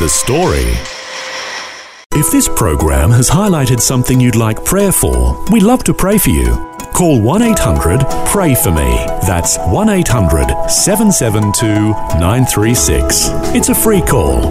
The 0.00 0.08
Story. 0.08 0.66
If 2.18 2.32
this 2.32 2.48
program 2.48 3.12
has 3.12 3.30
highlighted 3.30 3.80
something 3.80 4.20
you'd 4.20 4.34
like 4.34 4.64
prayer 4.64 4.90
for, 4.90 5.44
we'd 5.52 5.62
love 5.62 5.84
to 5.84 5.94
pray 5.94 6.18
for 6.18 6.30
you. 6.30 6.73
Call 6.94 7.20
1 7.20 7.42
800 7.42 8.06
Pray 8.28 8.54
For 8.54 8.70
Me. 8.70 9.04
That's 9.26 9.58
1 9.58 9.88
800 9.88 10.70
772 10.70 11.90
936. 12.20 13.30
It's 13.52 13.68
a 13.68 13.74
free 13.74 14.00
call. 14.00 14.46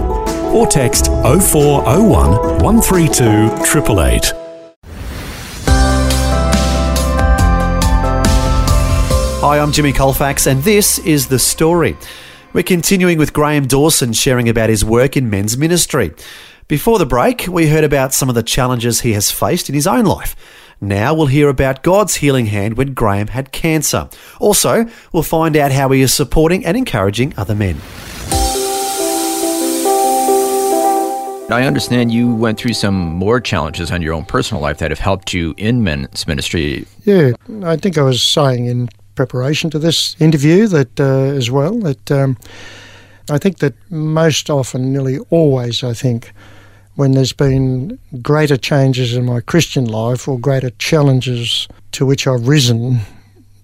Or 0.54 0.66
text 0.66 1.06
0401 1.06 2.62
132 2.62 3.24
888. 3.24 4.32
Hi, 9.40 9.58
I'm 9.58 9.72
Jimmy 9.72 9.94
Colfax, 9.94 10.46
and 10.46 10.62
this 10.64 10.98
is 10.98 11.28
The 11.28 11.38
Story. 11.38 11.96
We're 12.52 12.62
continuing 12.62 13.16
with 13.16 13.32
Graeme 13.32 13.66
Dawson 13.66 14.12
sharing 14.12 14.50
about 14.50 14.68
his 14.68 14.84
work 14.84 15.16
in 15.16 15.30
men's 15.30 15.56
ministry. 15.56 16.12
Before 16.68 16.98
the 16.98 17.06
break, 17.06 17.46
we 17.48 17.68
heard 17.68 17.84
about 17.84 18.12
some 18.12 18.28
of 18.28 18.34
the 18.34 18.42
challenges 18.42 19.00
he 19.00 19.14
has 19.14 19.30
faced 19.30 19.70
in 19.70 19.74
his 19.74 19.86
own 19.86 20.04
life. 20.04 20.36
Now 20.84 21.14
we'll 21.14 21.26
hear 21.26 21.48
about 21.48 21.82
God's 21.82 22.16
healing 22.16 22.46
hand 22.46 22.76
when 22.76 22.92
Graeme 22.92 23.28
had 23.28 23.52
cancer. 23.52 24.08
Also, 24.38 24.86
we'll 25.12 25.22
find 25.22 25.56
out 25.56 25.72
how 25.72 25.88
he 25.90 26.02
is 26.02 26.12
supporting 26.12 26.64
and 26.64 26.76
encouraging 26.76 27.32
other 27.36 27.54
men. 27.54 27.80
I 31.50 31.64
understand 31.66 32.12
you 32.12 32.34
went 32.34 32.58
through 32.58 32.74
some 32.74 32.94
more 32.94 33.40
challenges 33.40 33.90
on 33.90 34.02
your 34.02 34.14
own 34.14 34.24
personal 34.24 34.62
life 34.62 34.78
that 34.78 34.90
have 34.90 34.98
helped 34.98 35.32
you 35.32 35.54
in 35.56 35.84
men's 35.84 36.26
ministry. 36.26 36.86
Yeah, 37.04 37.32
I 37.62 37.76
think 37.76 37.96
I 37.98 38.02
was 38.02 38.22
saying 38.22 38.66
in 38.66 38.88
preparation 39.14 39.70
to 39.70 39.78
this 39.78 40.16
interview 40.18 40.66
that 40.68 40.98
uh, 40.98 41.36
as 41.36 41.50
well 41.50 41.78
that 41.80 42.10
um, 42.10 42.36
I 43.30 43.38
think 43.38 43.58
that 43.58 43.74
most 43.90 44.50
often, 44.50 44.92
nearly 44.92 45.18
always, 45.30 45.82
I 45.82 45.94
think, 45.94 46.32
when 46.96 47.12
there's 47.12 47.32
been 47.32 47.98
greater 48.22 48.56
changes 48.56 49.14
in 49.14 49.24
my 49.24 49.40
Christian 49.40 49.84
life 49.84 50.28
or 50.28 50.38
greater 50.38 50.70
challenges 50.78 51.66
to 51.92 52.06
which 52.06 52.26
I've 52.26 52.46
risen, 52.48 53.00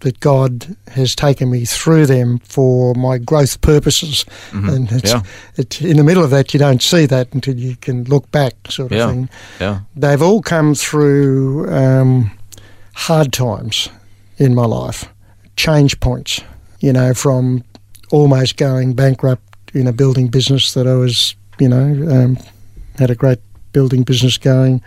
that 0.00 0.18
God 0.20 0.74
has 0.92 1.14
taken 1.14 1.50
me 1.50 1.64
through 1.66 2.06
them 2.06 2.38
for 2.38 2.94
my 2.94 3.18
growth 3.18 3.60
purposes. 3.60 4.24
And 4.52 4.90
it's, 4.90 5.12
Yeah. 5.12 5.22
it's 5.56 5.80
in 5.80 5.96
the 5.98 6.04
middle 6.04 6.24
of 6.24 6.30
that, 6.30 6.54
you 6.54 6.58
don't 6.58 6.82
see 6.82 7.04
that 7.06 7.28
until 7.34 7.54
you 7.56 7.76
can 7.76 8.04
look 8.04 8.30
back, 8.32 8.54
sort 8.70 8.92
of 8.92 8.98
Yeah. 8.98 9.06
thing 9.08 9.28
Yeah. 9.60 9.80
they've 9.94 10.22
all 10.22 10.40
come 10.42 10.74
through 10.74 11.70
um, 11.70 12.30
hard 12.94 13.32
times 13.32 13.90
in 14.38 14.54
my 14.54 14.64
life, 14.64 15.04
change 15.56 16.00
points, 16.00 16.40
you 16.80 16.92
know, 16.94 17.12
from 17.12 17.62
almost 18.10 18.56
going 18.56 18.94
bankrupt 18.94 19.42
in 19.74 19.86
a 19.86 19.92
building 19.92 20.28
business 20.28 20.72
that 20.72 20.86
I 20.86 20.94
was, 20.94 21.34
you 21.58 21.68
know, 21.68 22.08
um, 22.10 22.38
had 23.00 23.10
a 23.10 23.14
great 23.14 23.40
building 23.72 24.02
business 24.02 24.38
going, 24.38 24.82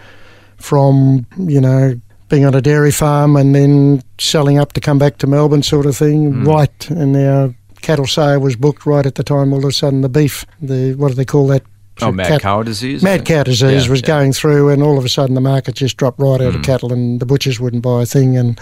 from, 0.58 1.26
you 1.38 1.60
know, 1.60 2.00
being 2.30 2.46
on 2.46 2.56
a 2.56 2.62
dairy 2.62 2.92
farm 2.92 3.36
and 3.36 3.54
then 3.54 4.02
selling 4.18 4.58
up 4.58 4.74
to 4.74 4.82
come 4.82 4.98
back 4.98 5.18
to 5.18 5.28
Melbourne, 5.28 5.62
sort 5.62 5.86
of 5.86 5.96
thing, 5.96 6.32
hmm. 6.32 6.48
right. 6.48 6.90
And 6.90 7.16
our 7.16 7.54
cattle 7.82 8.08
sale 8.08 8.40
was 8.40 8.56
booked 8.56 8.86
right 8.86 9.06
at 9.06 9.16
the 9.16 9.24
time, 9.24 9.52
all 9.54 9.60
of 9.60 9.66
a 9.66 9.72
sudden, 9.72 10.02
the 10.02 10.10
beef, 10.10 10.46
the, 10.62 10.96
what 10.96 11.10
do 11.10 11.16
they 11.16 11.26
call 11.26 11.48
that? 11.48 11.64
Oh, 12.02 12.12
mad 12.12 12.28
Cat- 12.28 12.42
cow 12.42 12.64
disease? 12.64 13.04
Mad 13.04 13.26
cow 13.26 13.44
disease 13.44 13.86
Yeah, 13.86 13.92
was 13.92 14.02
yeah. 14.02 14.08
going 14.08 14.34
through, 14.34 14.70
and 14.70 14.82
all 14.82 14.98
of 14.98 15.06
a 15.06 15.10
sudden 15.10 15.36
the 15.36 15.42
market 15.42 15.76
just 15.76 15.98
dropped 15.98 16.20
right 16.20 16.42
out 16.42 16.48
of 16.48 16.56
hmm. 16.56 16.62
cattle, 16.62 16.92
and 16.92 17.20
the 17.20 17.26
butchers 17.26 17.60
wouldn't 17.60 17.84
buy 17.84 18.02
a 18.02 18.06
thing, 18.06 18.36
and 18.36 18.60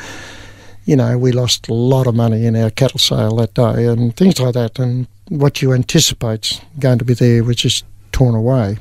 you 0.83 0.97
know 0.97 1.17
we 1.17 1.31
lost 1.31 1.69
a 1.69 1.73
lot 1.73 2.07
of 2.07 2.15
money 2.15 2.45
in 2.45 2.57
our 2.57 2.69
cattle 2.69 2.99
sale 2.99 3.37
that 3.37 3.53
day, 3.53 3.85
and 3.85 4.17
things 4.17 4.37
like 4.37 4.53
that, 4.55 4.79
and 4.79 5.07
what 5.29 5.61
you 5.61 5.71
anticipate's 5.71 6.59
going 6.77 6.99
to 6.99 7.05
be 7.05 7.13
there 7.13 7.41
was 7.43 7.55
just 7.55 7.85
torn 8.11 8.35
away. 8.35 8.79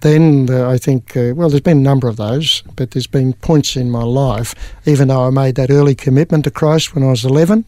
Then 0.00 0.48
uh, 0.50 0.68
I 0.68 0.78
think, 0.78 1.16
uh, 1.16 1.32
well, 1.34 1.48
there's 1.48 1.62
been 1.62 1.78
a 1.78 1.80
number 1.80 2.08
of 2.08 2.16
those, 2.16 2.62
but 2.76 2.90
there's 2.90 3.06
been 3.06 3.32
points 3.32 3.76
in 3.76 3.90
my 3.90 4.02
life, 4.02 4.54
even 4.84 5.08
though 5.08 5.26
I 5.26 5.30
made 5.30 5.54
that 5.54 5.70
early 5.70 5.94
commitment 5.94 6.44
to 6.44 6.50
Christ 6.50 6.94
when 6.94 7.02
I 7.02 7.10
was 7.10 7.24
11. 7.24 7.64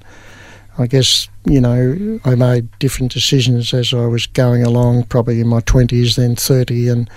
I 0.79 0.87
guess, 0.87 1.29
you 1.45 1.61
know, 1.61 2.21
I 2.25 2.35
made 2.37 2.69
different 2.79 3.13
decisions 3.13 3.75
as 3.75 3.93
I 3.93 4.07
was 4.07 4.27
going 4.27 4.63
along, 4.63 5.05
probably 5.05 5.41
in 5.41 5.49
my 5.49 5.61
20s, 5.61 6.15
then 6.15 6.37
30, 6.37 6.89
and 6.89 7.11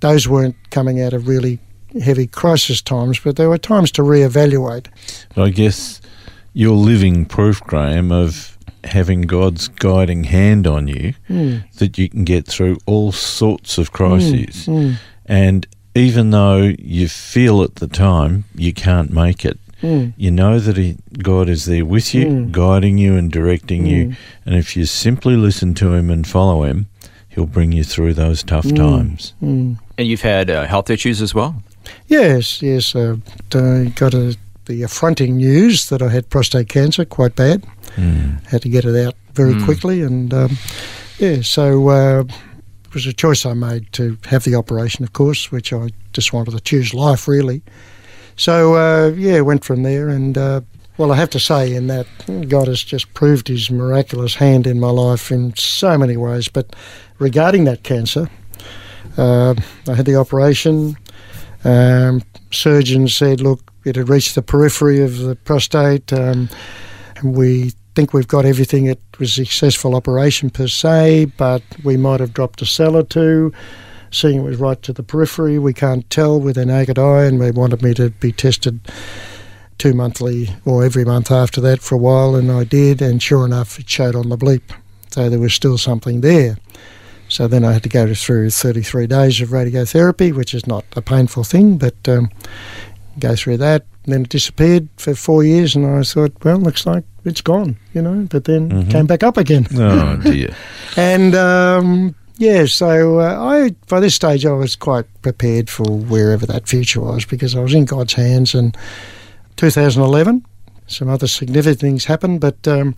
those 0.00 0.28
weren't 0.28 0.56
coming 0.70 1.00
out 1.00 1.12
of 1.12 1.28
really 1.28 1.60
heavy 2.02 2.26
crisis 2.26 2.82
times, 2.82 3.20
but 3.20 3.36
there 3.36 3.48
were 3.48 3.58
times 3.58 3.92
to 3.92 4.02
reevaluate. 4.02 4.86
But 5.34 5.44
I 5.44 5.50
guess 5.50 6.00
you're 6.52 6.72
living 6.74 7.24
proof, 7.24 7.62
Graeme, 7.62 8.10
of 8.10 8.53
having 8.84 9.22
God's 9.22 9.68
guiding 9.68 10.24
hand 10.24 10.66
on 10.66 10.88
you 10.88 11.14
hmm. 11.26 11.58
that 11.78 11.98
you 11.98 12.08
can 12.08 12.24
get 12.24 12.46
through 12.46 12.78
all 12.86 13.12
sorts 13.12 13.78
of 13.78 13.92
crises. 13.92 14.66
Hmm. 14.66 14.72
Hmm. 14.72 14.92
And 15.26 15.66
even 15.94 16.30
though 16.30 16.74
you 16.78 17.08
feel 17.08 17.62
at 17.62 17.76
the 17.76 17.86
time 17.88 18.44
you 18.54 18.72
can't 18.72 19.10
make 19.10 19.44
it, 19.44 19.58
you 20.16 20.30
know 20.30 20.58
that 20.58 20.78
he, 20.78 20.96
God 21.22 21.48
is 21.48 21.66
there 21.66 21.84
with 21.84 22.14
you, 22.14 22.46
guiding 22.46 22.96
you 22.96 23.16
and 23.16 23.30
directing 23.30 23.84
you. 23.84 24.14
And 24.46 24.54
if 24.54 24.76
you 24.76 24.86
simply 24.86 25.36
listen 25.36 25.74
to 25.74 25.92
Him 25.92 26.08
and 26.10 26.26
follow 26.26 26.62
Him, 26.62 26.86
He'll 27.28 27.46
bring 27.46 27.72
you 27.72 27.84
through 27.84 28.14
those 28.14 28.42
tough 28.42 28.72
times. 28.74 29.34
And 29.98 30.08
you've 30.08 30.22
had 30.22 30.50
uh, 30.50 30.66
health 30.66 30.88
issues 30.88 31.20
as 31.20 31.34
well? 31.34 31.62
Yes, 32.06 32.62
yes. 32.62 32.94
Uh, 32.94 33.16
I 33.52 33.92
got 33.94 34.14
a, 34.14 34.36
the 34.66 34.82
affronting 34.82 35.36
news 35.36 35.88
that 35.90 36.00
I 36.00 36.08
had 36.08 36.30
prostate 36.30 36.68
cancer, 36.68 37.04
quite 37.04 37.36
bad. 37.36 37.64
Had 38.50 38.62
to 38.62 38.68
get 38.68 38.84
it 38.84 39.06
out 39.06 39.14
very 39.34 39.60
quickly, 39.64 40.02
and 40.02 40.32
um, 40.32 40.56
yeah, 41.18 41.42
so 41.42 41.88
uh, 41.88 42.24
it 42.84 42.94
was 42.94 43.06
a 43.06 43.12
choice 43.12 43.44
I 43.44 43.54
made 43.54 43.92
to 43.92 44.16
have 44.26 44.44
the 44.44 44.54
operation, 44.54 45.04
of 45.04 45.12
course, 45.12 45.50
which 45.50 45.72
I 45.72 45.88
just 46.12 46.32
wanted 46.32 46.52
to 46.52 46.60
choose 46.60 46.94
life, 46.94 47.26
really. 47.26 47.62
So 48.36 48.74
uh, 48.74 49.08
yeah, 49.16 49.40
went 49.40 49.64
from 49.64 49.82
there, 49.82 50.08
and 50.08 50.36
uh, 50.38 50.60
well, 50.96 51.10
I 51.10 51.16
have 51.16 51.30
to 51.30 51.40
say, 51.40 51.74
in 51.74 51.88
that 51.88 52.06
God 52.48 52.68
has 52.68 52.82
just 52.82 53.12
proved 53.14 53.48
His 53.48 53.70
miraculous 53.70 54.36
hand 54.36 54.66
in 54.66 54.78
my 54.78 54.90
life 54.90 55.32
in 55.32 55.54
so 55.56 55.98
many 55.98 56.16
ways. 56.16 56.48
But 56.48 56.74
regarding 57.18 57.64
that 57.64 57.82
cancer, 57.82 58.28
uh, 59.16 59.54
I 59.88 59.94
had 59.94 60.06
the 60.06 60.16
operation. 60.16 60.96
Um, 61.64 62.22
surgeon 62.50 63.08
said, 63.08 63.40
look, 63.40 63.72
it 63.84 63.96
had 63.96 64.08
reached 64.08 64.34
the 64.34 64.42
periphery 64.42 65.02
of 65.02 65.18
the 65.18 65.34
prostate. 65.34 66.12
Um, 66.12 66.48
and 67.16 67.36
we 67.36 67.72
think 67.94 68.12
we've 68.12 68.28
got 68.28 68.44
everything. 68.44 68.86
It 68.86 69.00
was 69.18 69.30
a 69.32 69.44
successful 69.44 69.94
operation 69.94 70.50
per 70.50 70.68
se, 70.68 71.26
but 71.36 71.62
we 71.84 71.96
might 71.96 72.20
have 72.20 72.34
dropped 72.34 72.62
a 72.62 72.66
cell 72.66 72.96
or 72.96 73.04
two. 73.04 73.52
Seeing 74.10 74.38
it 74.38 74.42
was 74.42 74.58
right 74.58 74.80
to 74.82 74.92
the 74.92 75.02
periphery, 75.02 75.58
we 75.58 75.72
can't 75.72 76.08
tell 76.10 76.40
with 76.40 76.56
a 76.56 76.64
naked 76.64 76.98
eye, 76.98 77.24
and 77.24 77.40
they 77.40 77.50
wanted 77.50 77.82
me 77.82 77.94
to 77.94 78.10
be 78.10 78.32
tested 78.32 78.80
two 79.78 79.92
monthly 79.92 80.50
or 80.64 80.84
every 80.84 81.04
month 81.04 81.30
after 81.30 81.60
that 81.60 81.80
for 81.80 81.96
a 81.96 81.98
while, 81.98 82.36
and 82.36 82.50
I 82.50 82.64
did, 82.64 83.02
and 83.02 83.22
sure 83.22 83.44
enough, 83.44 83.78
it 83.78 83.88
showed 83.88 84.14
on 84.14 84.28
the 84.28 84.38
bleep. 84.38 84.62
So 85.10 85.28
there 85.28 85.40
was 85.40 85.54
still 85.54 85.78
something 85.78 86.20
there. 86.20 86.58
So 87.28 87.48
then 87.48 87.64
I 87.64 87.72
had 87.72 87.82
to 87.84 87.88
go 87.88 88.12
through 88.14 88.50
33 88.50 89.06
days 89.06 89.40
of 89.40 89.48
radiotherapy, 89.48 90.32
which 90.32 90.54
is 90.54 90.66
not 90.66 90.84
a 90.94 91.02
painful 91.02 91.44
thing, 91.44 91.78
but 91.78 91.96
um, 92.08 92.30
go 93.18 93.34
through 93.34 93.56
that. 93.58 93.86
Then 94.06 94.22
it 94.22 94.28
disappeared 94.28 94.88
for 94.96 95.14
four 95.14 95.44
years, 95.44 95.74
and 95.74 95.86
I 95.86 96.02
thought, 96.02 96.32
well, 96.44 96.58
looks 96.58 96.84
like 96.86 97.04
it's 97.24 97.40
gone, 97.40 97.76
you 97.94 98.02
know, 98.02 98.26
but 98.30 98.44
then 98.44 98.70
it 98.70 98.90
came 98.90 99.06
back 99.06 99.22
up 99.22 99.36
again. 99.38 99.66
Oh, 99.74 100.16
dear. 100.16 100.54
And 100.96 101.34
um, 101.34 102.14
yeah, 102.36 102.66
so 102.66 103.20
uh, 103.20 103.40
I 103.40 103.70
by 103.88 104.00
this 104.00 104.14
stage 104.14 104.44
I 104.46 104.52
was 104.52 104.76
quite 104.76 105.06
prepared 105.22 105.70
for 105.70 105.84
wherever 105.84 106.46
that 106.46 106.68
future 106.68 107.00
was 107.00 107.24
because 107.24 107.56
I 107.56 107.60
was 107.60 107.74
in 107.74 107.84
God's 107.84 108.12
hands 108.12 108.54
and 108.54 108.76
2011. 109.56 110.44
Some 110.86 111.08
other 111.08 111.26
significant 111.26 111.80
things 111.80 112.04
happened, 112.04 112.40
but 112.40 112.68
um, 112.68 112.94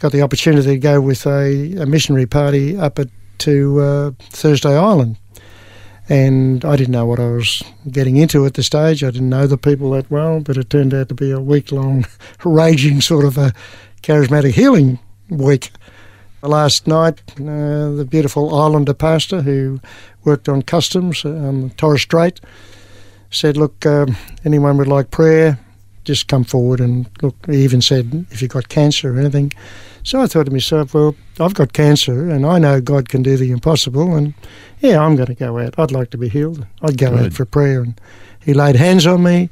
got 0.00 0.12
the 0.12 0.22
opportunity 0.22 0.68
to 0.68 0.78
go 0.78 1.00
with 1.00 1.26
a, 1.26 1.76
a 1.78 1.86
missionary 1.86 2.26
party 2.26 2.76
up 2.76 2.98
at, 2.98 3.08
to 3.38 3.80
uh, 3.80 4.10
Thursday 4.30 4.76
Island. 4.76 5.16
And 6.08 6.64
I 6.64 6.76
didn't 6.76 6.92
know 6.92 7.06
what 7.06 7.18
I 7.18 7.28
was 7.28 7.62
getting 7.90 8.16
into 8.16 8.44
at 8.44 8.54
the 8.54 8.62
stage. 8.62 9.02
I 9.02 9.10
didn't 9.10 9.30
know 9.30 9.46
the 9.46 9.56
people 9.56 9.90
that 9.92 10.10
well, 10.10 10.40
but 10.40 10.56
it 10.56 10.68
turned 10.68 10.92
out 10.92 11.08
to 11.08 11.14
be 11.14 11.30
a 11.30 11.40
week 11.40 11.72
long, 11.72 12.06
raging 12.44 13.00
sort 13.00 13.24
of 13.24 13.38
a 13.38 13.54
charismatic 14.02 14.52
healing 14.52 14.98
week. 15.30 15.70
Last 16.42 16.86
night, 16.86 17.22
uh, 17.40 17.90
the 17.92 18.06
beautiful 18.08 18.54
Islander 18.54 18.92
pastor 18.92 19.40
who 19.40 19.80
worked 20.24 20.46
on 20.46 20.60
customs 20.60 21.24
on 21.24 21.70
Torres 21.78 22.02
Strait 22.02 22.38
said, 23.30 23.56
Look, 23.56 23.86
um, 23.86 24.16
anyone 24.44 24.76
would 24.76 24.86
like 24.86 25.10
prayer, 25.10 25.58
just 26.04 26.28
come 26.28 26.44
forward 26.44 26.80
and 26.80 27.08
look. 27.22 27.34
He 27.46 27.64
even 27.64 27.80
said, 27.80 28.26
If 28.30 28.42
you've 28.42 28.50
got 28.50 28.68
cancer 28.68 29.14
or 29.14 29.18
anything. 29.18 29.52
So 30.02 30.20
I 30.20 30.26
thought 30.26 30.46
to 30.46 30.52
myself, 30.52 30.94
Well, 30.94 31.16
I've 31.40 31.54
got 31.54 31.72
cancer 31.72 32.30
and 32.30 32.46
I 32.46 32.58
know 32.58 32.80
God 32.80 33.08
can 33.08 33.22
do 33.22 33.36
the 33.36 33.50
impossible. 33.50 34.14
And 34.14 34.34
yeah, 34.80 35.00
I'm 35.00 35.16
going 35.16 35.28
to 35.28 35.34
go 35.34 35.58
out. 35.58 35.78
I'd 35.78 35.92
like 35.92 36.10
to 36.10 36.18
be 36.18 36.28
healed. 36.28 36.66
I'd 36.82 36.98
go 36.98 37.10
Good. 37.10 37.26
out 37.26 37.32
for 37.32 37.44
prayer. 37.44 37.82
And 37.82 38.00
he 38.40 38.54
laid 38.54 38.76
hands 38.76 39.06
on 39.06 39.22
me. 39.22 39.50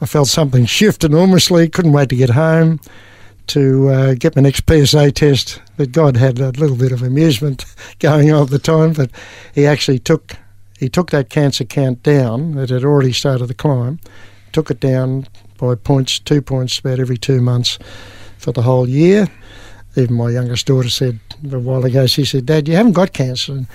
I 0.00 0.06
felt 0.06 0.28
something 0.28 0.66
shift 0.66 1.04
enormously. 1.04 1.68
Couldn't 1.68 1.92
wait 1.92 2.10
to 2.10 2.16
get 2.16 2.30
home 2.30 2.80
to 3.48 3.88
uh, 3.88 4.14
get 4.14 4.36
my 4.36 4.42
next 4.42 4.64
PSA 4.68 5.12
test. 5.12 5.60
But 5.76 5.92
God 5.92 6.16
had 6.16 6.38
a 6.38 6.50
little 6.52 6.76
bit 6.76 6.92
of 6.92 7.02
amusement 7.02 7.64
going 7.98 8.30
on 8.30 8.42
at 8.42 8.50
the 8.50 8.58
time. 8.58 8.92
But 8.92 9.10
he 9.54 9.66
actually 9.66 9.98
took 9.98 10.36
he 10.78 10.88
took 10.88 11.10
that 11.10 11.28
cancer 11.28 11.64
count 11.64 12.02
down. 12.02 12.56
It 12.56 12.70
had 12.70 12.84
already 12.84 13.12
started 13.12 13.48
to 13.48 13.54
climb. 13.54 13.98
Took 14.52 14.70
it 14.70 14.80
down 14.80 15.26
by 15.58 15.74
points, 15.74 16.18
two 16.18 16.40
points, 16.40 16.78
about 16.78 17.00
every 17.00 17.18
two 17.18 17.40
months 17.40 17.78
for 18.38 18.52
the 18.52 18.62
whole 18.62 18.88
year. 18.88 19.28
Even 19.96 20.14
my 20.14 20.30
youngest 20.30 20.66
daughter 20.66 20.88
said 20.88 21.18
a 21.50 21.58
while 21.58 21.84
ago, 21.84 22.06
she 22.06 22.24
said, 22.24 22.46
Dad, 22.46 22.68
you 22.68 22.76
haven't 22.76 22.92
got 22.92 23.12
cancer. 23.12 23.52
And 23.52 23.66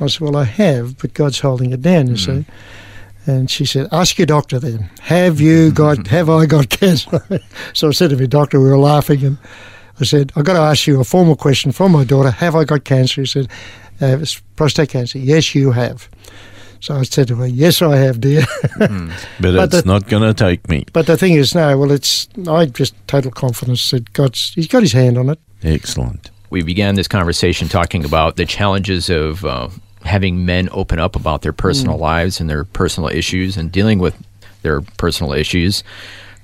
I 0.00 0.06
said, 0.06 0.20
Well, 0.20 0.36
I 0.36 0.44
have, 0.44 0.98
but 0.98 1.14
God's 1.14 1.40
holding 1.40 1.72
it 1.72 1.82
down, 1.82 2.08
you 2.08 2.16
see. 2.16 2.44
And 3.26 3.50
she 3.50 3.64
said, 3.64 3.88
"Ask 3.92 4.18
your 4.18 4.26
doctor 4.26 4.58
then. 4.58 4.90
Have 5.02 5.40
you 5.40 5.70
got? 5.70 6.06
Have 6.08 6.28
I 6.28 6.46
got 6.46 6.70
cancer?" 6.70 7.24
so 7.72 7.88
I 7.88 7.92
said 7.92 8.10
to 8.10 8.16
my 8.16 8.26
doctor, 8.26 8.60
we 8.60 8.68
were 8.68 8.78
laughing, 8.78 9.24
and 9.24 9.38
I 10.00 10.04
said, 10.04 10.32
"I've 10.34 10.44
got 10.44 10.54
to 10.54 10.60
ask 10.60 10.86
you 10.86 11.00
a 11.00 11.04
formal 11.04 11.36
question 11.36 11.70
from 11.70 11.92
my 11.92 12.04
daughter. 12.04 12.30
Have 12.30 12.56
I 12.56 12.64
got 12.64 12.84
cancer?" 12.84 13.20
He 13.20 13.26
said, 13.26 13.48
uh, 14.00 14.18
"It's 14.18 14.40
prostate 14.56 14.88
cancer." 14.88 15.18
Yes, 15.18 15.54
you 15.54 15.70
have. 15.70 16.08
So 16.82 16.96
I 16.96 17.04
said 17.04 17.28
to 17.28 17.36
her, 17.36 17.46
"Yes, 17.46 17.80
I 17.80 17.96
have, 17.96 18.20
dear." 18.20 18.42
Mm. 18.42 19.12
But, 19.40 19.54
But 19.54 19.64
it's 19.72 19.82
the- 19.82 19.86
not 19.86 20.08
going 20.08 20.24
to 20.24 20.34
take 20.34 20.68
me. 20.68 20.84
but 20.92 21.06
the 21.06 21.16
thing 21.16 21.34
is, 21.34 21.54
no. 21.54 21.78
Well, 21.78 21.92
it's 21.92 22.28
I 22.48 22.66
just 22.66 22.94
total 23.06 23.30
confidence 23.30 23.92
that 23.92 24.12
God's 24.12 24.52
He's 24.54 24.66
got 24.66 24.82
His 24.82 24.92
hand 24.92 25.16
on 25.16 25.30
it. 25.30 25.38
Excellent. 25.62 26.30
We 26.50 26.62
began 26.62 26.96
this 26.96 27.06
conversation 27.06 27.68
talking 27.68 28.04
about 28.04 28.34
the 28.36 28.44
challenges 28.44 29.08
of 29.08 29.44
uh, 29.44 29.68
having 30.04 30.44
men 30.44 30.68
open 30.72 30.98
up 30.98 31.14
about 31.14 31.42
their 31.42 31.52
personal 31.52 31.96
mm. 31.96 32.00
lives 32.00 32.40
and 32.40 32.50
their 32.50 32.64
personal 32.64 33.08
issues 33.08 33.56
and 33.56 33.70
dealing 33.70 34.00
with 34.00 34.16
their 34.62 34.80
personal 34.80 35.32
issues. 35.32 35.84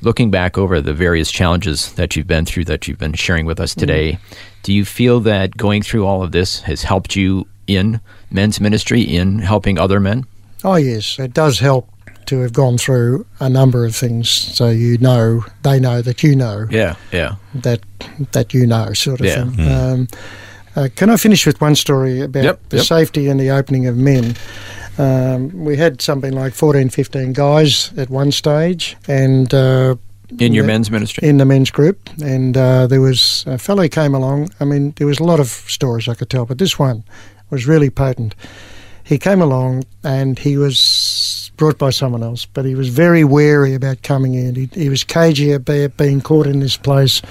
Looking 0.03 0.31
back 0.31 0.57
over 0.57 0.81
the 0.81 0.95
various 0.95 1.33
challenges 1.33 1.93
that 1.95 2.15
you've 2.15 2.29
been 2.29 2.45
through, 2.45 2.67
that 2.67 2.87
you've 2.87 2.99
been 2.99 3.15
sharing 3.15 3.45
with 3.45 3.59
us 3.59 3.75
mm. 3.75 3.79
today, 3.81 4.19
do 4.63 4.73
you 4.73 4.85
feel 4.85 5.19
that 5.21 5.57
going 5.57 5.83
through 5.83 6.07
all 6.07 6.23
of 6.23 6.31
this 6.31 6.61
has 6.61 6.85
helped 6.85 7.17
you 7.17 7.49
in 7.69 8.01
men's 8.31 8.61
ministry, 8.61 9.03
in 9.03 9.39
helping 9.39 9.79
other 9.79 10.01
men? 10.01 10.25
Oh 10.65 10.75
yes, 10.77 11.19
it 11.21 11.33
does 11.35 11.61
help 11.61 11.89
to 12.27 12.41
have 12.41 12.53
gone 12.53 12.77
through 12.79 13.25
a 13.41 13.49
number 13.49 13.87
of 13.87 13.95
things, 13.95 14.29
so 14.29 14.69
you 14.69 14.99
know 14.99 15.45
they 15.63 15.79
know 15.79 16.03
that 16.03 16.23
you 16.23 16.35
know. 16.35 16.67
Yeah, 16.71 16.97
yeah. 17.13 17.37
that 17.55 17.81
that 18.33 18.53
you 18.53 18.67
know, 18.67 18.93
sort 18.95 19.21
of 19.21 19.27
Yeah. 19.27 19.45
thing. 19.51 19.69
Um, 19.73 20.09
uh, 20.77 20.89
can 20.97 21.11
I 21.11 21.17
finish 21.17 21.47
with 21.47 21.61
one 21.61 21.75
story 21.75 22.21
about 22.21 22.45
Yep, 22.45 22.61
the 22.69 22.77
yep. 22.79 22.87
safety 22.87 23.29
and 23.29 23.39
the 23.41 23.51
opening 23.51 23.87
of 23.87 23.97
men? 23.97 24.35
Um, 24.99 25.65
we 25.65 25.77
had 25.77 26.03
something 26.03 26.33
like 26.33 26.55
14, 26.55 26.89
15 26.89 27.33
guys 27.33 27.93
at 27.97 28.11
one 28.11 28.33
stage, 28.33 28.97
and 29.07 29.53
uh, 29.55 29.95
In 30.39 30.53
your 30.53 30.65
Yeah. 30.65 30.73
men's 30.73 30.91
ministry? 30.91 31.27
in 31.29 31.39
the 31.39 31.45
men's 31.45 31.71
group, 31.71 32.11
and 32.23 32.57
uh, 32.57 32.87
there 32.89 33.01
was 33.01 33.45
a 33.47 33.59
fellow 33.59 33.89
came 33.89 34.15
along. 34.15 34.51
I 34.61 34.65
mean, 34.65 34.93
there 34.97 35.07
was 35.07 35.21
a 35.21 35.25
lot 35.25 35.41
of 35.41 35.49
stories 35.69 36.09
I 36.09 36.15
could 36.15 36.29
tell, 36.31 36.45
but 36.47 36.59
this 36.59 36.79
one 36.79 37.05
was 37.51 37.67
really 37.67 37.91
potent. 37.91 38.35
He 39.05 39.19
came 39.19 39.41
along 39.41 39.85
and 40.05 40.39
he 40.39 40.57
was 40.59 41.51
brought 41.57 41.79
by 41.79 41.91
someone 41.91 42.23
else, 42.23 42.45
but 42.47 42.65
he 42.65 42.75
was 42.75 42.89
very 42.89 43.25
wary 43.25 43.75
about 43.75 44.03
coming 44.03 44.35
in. 44.35 44.55
He, 44.55 44.69
he 44.75 44.89
was 44.89 45.03
cagey 45.05 45.53
about 45.53 45.97
being 45.97 46.21
caught 46.21 46.47
in 46.47 46.61
this 46.61 46.77
place 46.77 47.23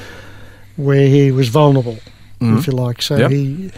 where 0.76 1.08
he 1.08 1.32
was 1.32 1.50
vulnerable, 1.50 1.98
Mhm. 2.42 2.58
if 2.60 2.68
you 2.68 2.74
like. 2.74 3.02
So 3.02 3.16
Yep. 3.18 3.32
he 3.32 3.72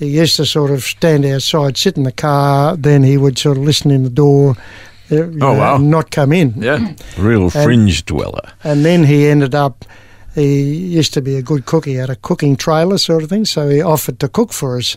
he 0.00 0.06
used 0.20 0.34
to 0.36 0.44
sort 0.44 0.70
of 0.72 0.82
stand 0.82 1.24
outside, 1.24 1.76
sit 1.76 1.96
in 1.96 2.02
the 2.02 2.10
car, 2.12 2.76
then 2.76 3.04
he 3.04 3.16
would 3.16 3.38
sort 3.38 3.56
of 3.56 3.62
listen 3.64 3.90
in 3.92 4.02
the 4.02 4.10
door. 4.10 4.56
uh, 5.12 5.16
you 5.16 5.26
know, 5.36 5.52
wow. 5.52 5.74
and 5.76 5.90
not 5.90 6.10
come 6.10 6.32
in. 6.32 6.54
Yeah. 6.56 6.94
Real 7.18 7.50
fringe 7.50 8.04
dweller. 8.06 8.50
And 8.64 8.84
then 8.86 9.04
he 9.04 9.26
ended 9.28 9.54
up, 9.54 9.84
he 10.34 10.62
used 10.98 11.12
to 11.14 11.20
be 11.20 11.36
a 11.36 11.42
good 11.42 11.66
cook. 11.66 11.84
He 11.84 11.94
had 11.94 12.08
a 12.10 12.16
cooking 12.16 12.56
trailer 12.56 12.96
sort 12.98 13.22
of 13.22 13.28
thing, 13.28 13.44
so 13.44 13.68
he 13.68 13.82
offered 13.82 14.18
to 14.20 14.28
cook 14.28 14.50
for 14.52 14.78
us. 14.78 14.96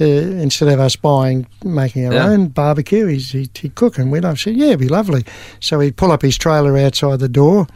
Uh, 0.00 0.04
instead 0.04 0.68
of 0.68 0.78
us 0.78 0.94
buying, 0.96 1.46
making 1.64 2.06
our 2.06 2.12
Yeah. 2.12 2.28
own 2.28 2.48
barbecue, 2.48 3.06
he's, 3.06 3.32
he'd, 3.32 3.56
he'd 3.58 3.74
cook. 3.74 3.98
And 3.98 4.12
we'd 4.12 4.24
have 4.24 4.38
said, 4.38 4.56
yeah, 4.56 4.66
it'd 4.68 4.78
be 4.80 4.88
lovely. 4.88 5.24
So 5.60 5.80
he'd 5.80 5.96
pull 5.96 6.12
up 6.12 6.22
his 6.22 6.38
trailer 6.38 6.78
outside 6.78 7.18
the 7.18 7.28
door 7.28 7.66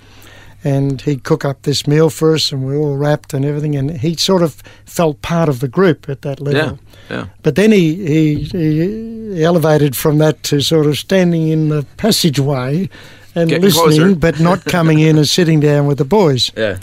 and 0.65 1.01
he'd 1.03 1.25
cook 1.25 1.45
up 1.45 1.63
this 1.63 1.87
meal 1.89 2.09
for 2.11 2.35
us 2.35 2.53
and 2.53 2.65
we 2.65 2.75
are 2.75 2.79
all 2.79 2.97
wrapped 2.97 3.35
and 3.35 3.45
everything. 3.45 3.75
And 3.75 3.91
he 3.99 4.15
sort 4.15 4.43
of 4.43 4.63
felt 4.87 5.21
part 5.23 5.49
of 5.49 5.59
the 5.59 5.67
group 5.67 6.09
at 6.09 6.23
that 6.23 6.41
level. 6.41 6.79
Yeah. 7.11 7.17
Yeah. 7.17 7.27
But 7.43 7.57
then 7.57 7.73
he, 7.73 7.95
he, 8.07 8.45
he 8.45 9.43
elevated 9.45 9.97
from 9.97 10.19
that 10.19 10.45
to 10.45 10.61
sort 10.61 10.87
of 10.87 10.97
standing 10.99 11.49
in 11.49 11.69
the 11.71 11.85
passageway 11.97 12.89
and 13.35 13.49
Getting 13.51 13.65
listening, 13.65 13.99
closer. 13.99 14.15
but 14.21 14.39
not 14.39 14.65
coming 14.65 15.01
in 15.01 15.17
and 15.17 15.27
sitting 15.27 15.59
down 15.59 15.87
with 15.89 15.99
the 15.99 16.05
boys. 16.05 16.53
Yeah. 16.57 16.79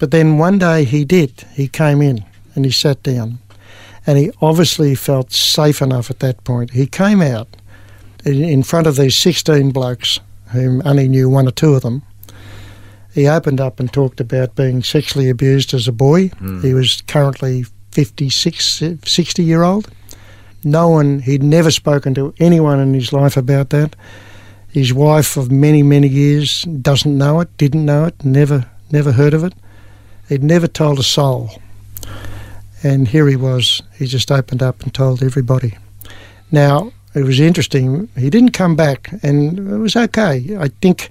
But 0.00 0.10
then 0.10 0.38
one 0.38 0.58
day 0.58 0.82
he 0.84 1.04
did. 1.04 1.44
He 1.54 1.68
came 1.68 2.02
in 2.02 2.24
and 2.56 2.64
he 2.64 2.72
sat 2.72 3.02
down. 3.04 3.38
And 4.06 4.18
he 4.18 4.30
obviously 4.40 4.94
felt 4.94 5.32
safe 5.32 5.82
enough 5.82 6.10
at 6.10 6.20
that 6.20 6.44
point. 6.44 6.70
He 6.70 6.86
came 6.86 7.20
out 7.20 7.48
in, 8.24 8.62
front 8.62 8.86
of 8.86 8.96
these 8.96 9.16
16 9.16 9.70
blokes, 9.70 10.20
whom 10.52 10.82
only 10.84 11.08
knew 11.08 11.28
one 11.28 11.48
or 11.48 11.52
two 11.52 11.74
of 11.74 11.82
them. 11.82 12.02
He 13.14 13.26
opened 13.26 13.60
up 13.60 13.80
and 13.80 13.92
talked 13.92 14.20
about 14.20 14.54
being 14.54 14.82
sexually 14.82 15.28
abused 15.28 15.72
as 15.74 15.88
a 15.88 15.92
boy. 15.92 16.28
Hmm. 16.28 16.60
He 16.60 16.74
was 16.74 17.02
currently 17.02 17.64
56, 17.92 18.82
60 19.04 19.42
year 19.42 19.62
old. 19.62 19.88
No 20.62 20.88
one, 20.88 21.20
he'd 21.20 21.42
never 21.42 21.70
spoken 21.70 22.14
to 22.14 22.34
anyone 22.38 22.80
in 22.80 22.92
his 22.92 23.12
life 23.12 23.36
about 23.36 23.70
that. 23.70 23.96
His 24.68 24.92
wife 24.92 25.36
of 25.36 25.50
many, 25.50 25.82
many 25.82 26.08
years 26.08 26.62
doesn't 26.62 27.16
know 27.16 27.40
it, 27.40 27.56
didn't 27.56 27.86
know 27.86 28.04
it, 28.04 28.24
never, 28.24 28.68
never 28.90 29.12
heard 29.12 29.32
of 29.32 29.44
it. 29.44 29.54
He'd 30.28 30.42
never 30.42 30.66
told 30.66 30.98
a 30.98 31.02
soul. 31.02 31.50
And 32.82 33.08
here 33.08 33.26
he 33.26 33.36
was. 33.36 33.82
He 33.94 34.06
just 34.06 34.30
opened 34.30 34.62
up 34.62 34.82
and 34.82 34.92
told 34.92 35.22
everybody. 35.22 35.76
Now, 36.52 36.92
it 37.14 37.24
was 37.24 37.40
interesting. 37.40 38.08
He 38.16 38.30
didn't 38.30 38.50
come 38.50 38.76
back, 38.76 39.10
and 39.22 39.58
it 39.58 39.78
was 39.78 39.96
okay. 39.96 40.56
I 40.58 40.68
think 40.68 41.10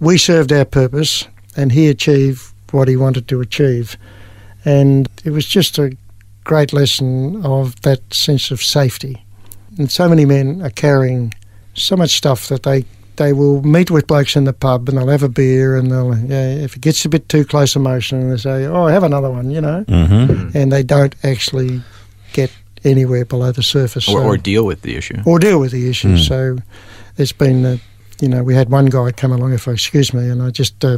we 0.00 0.18
served 0.18 0.52
our 0.52 0.64
purpose, 0.64 1.28
and 1.56 1.72
he 1.72 1.88
achieved 1.88 2.52
what 2.72 2.88
he 2.88 2.96
wanted 2.96 3.28
to 3.28 3.40
achieve. 3.40 3.96
And 4.64 5.08
it 5.24 5.30
was 5.30 5.46
just 5.46 5.78
a 5.78 5.96
great 6.44 6.72
lesson 6.72 7.44
of 7.44 7.80
that 7.82 8.12
sense 8.12 8.50
of 8.50 8.62
safety. 8.62 9.24
And 9.78 9.90
so 9.90 10.08
many 10.08 10.24
men 10.24 10.60
are 10.62 10.70
carrying 10.70 11.32
so 11.74 11.96
much 11.96 12.16
stuff 12.16 12.48
that 12.48 12.64
they 12.64 12.84
they 13.22 13.32
will 13.32 13.62
meet 13.62 13.90
with 13.90 14.06
blokes 14.06 14.36
in 14.36 14.44
the 14.44 14.52
pub 14.52 14.88
and 14.88 14.98
they'll 14.98 15.08
have 15.16 15.22
a 15.22 15.28
beer 15.28 15.76
and 15.76 15.90
they'll 15.90 16.14
yeah, 16.16 16.64
if 16.66 16.76
it 16.76 16.80
gets 16.82 17.04
a 17.04 17.08
bit 17.08 17.28
too 17.28 17.44
close 17.44 17.76
emotion 17.76 18.30
they 18.30 18.36
say 18.36 18.64
oh 18.66 18.84
I 18.88 18.92
have 18.92 19.04
another 19.04 19.30
one 19.30 19.50
you 19.50 19.60
know 19.60 19.84
hmm 19.88 20.50
and 20.58 20.70
they 20.72 20.82
don't 20.82 21.14
actually 21.24 21.82
get 22.32 22.50
anywhere 22.84 23.24
below 23.24 23.52
the 23.52 23.62
surface 23.62 24.08
Or, 24.08 24.20
so- 24.20 24.24
or 24.26 24.36
deal 24.36 24.64
with 24.66 24.82
the 24.82 24.96
issue. 24.96 25.18
or 25.24 25.38
deal 25.38 25.58
with 25.60 25.70
the 25.72 25.88
issue. 25.88 26.14
Mm. 26.16 26.28
So 26.28 26.58
it's 27.16 27.30
been, 27.32 27.64
uh, 27.64 27.76
you 28.20 28.28
know, 28.28 28.42
we 28.42 28.54
had 28.56 28.70
one 28.70 28.86
guy 28.86 29.12
come 29.12 29.30
along, 29.32 29.52
if 29.52 29.68
I 29.68 29.72
excuse 29.72 30.12
me, 30.12 30.28
and 30.28 30.42
I 30.42 30.50
just, 30.50 30.84
uh, 30.84 30.96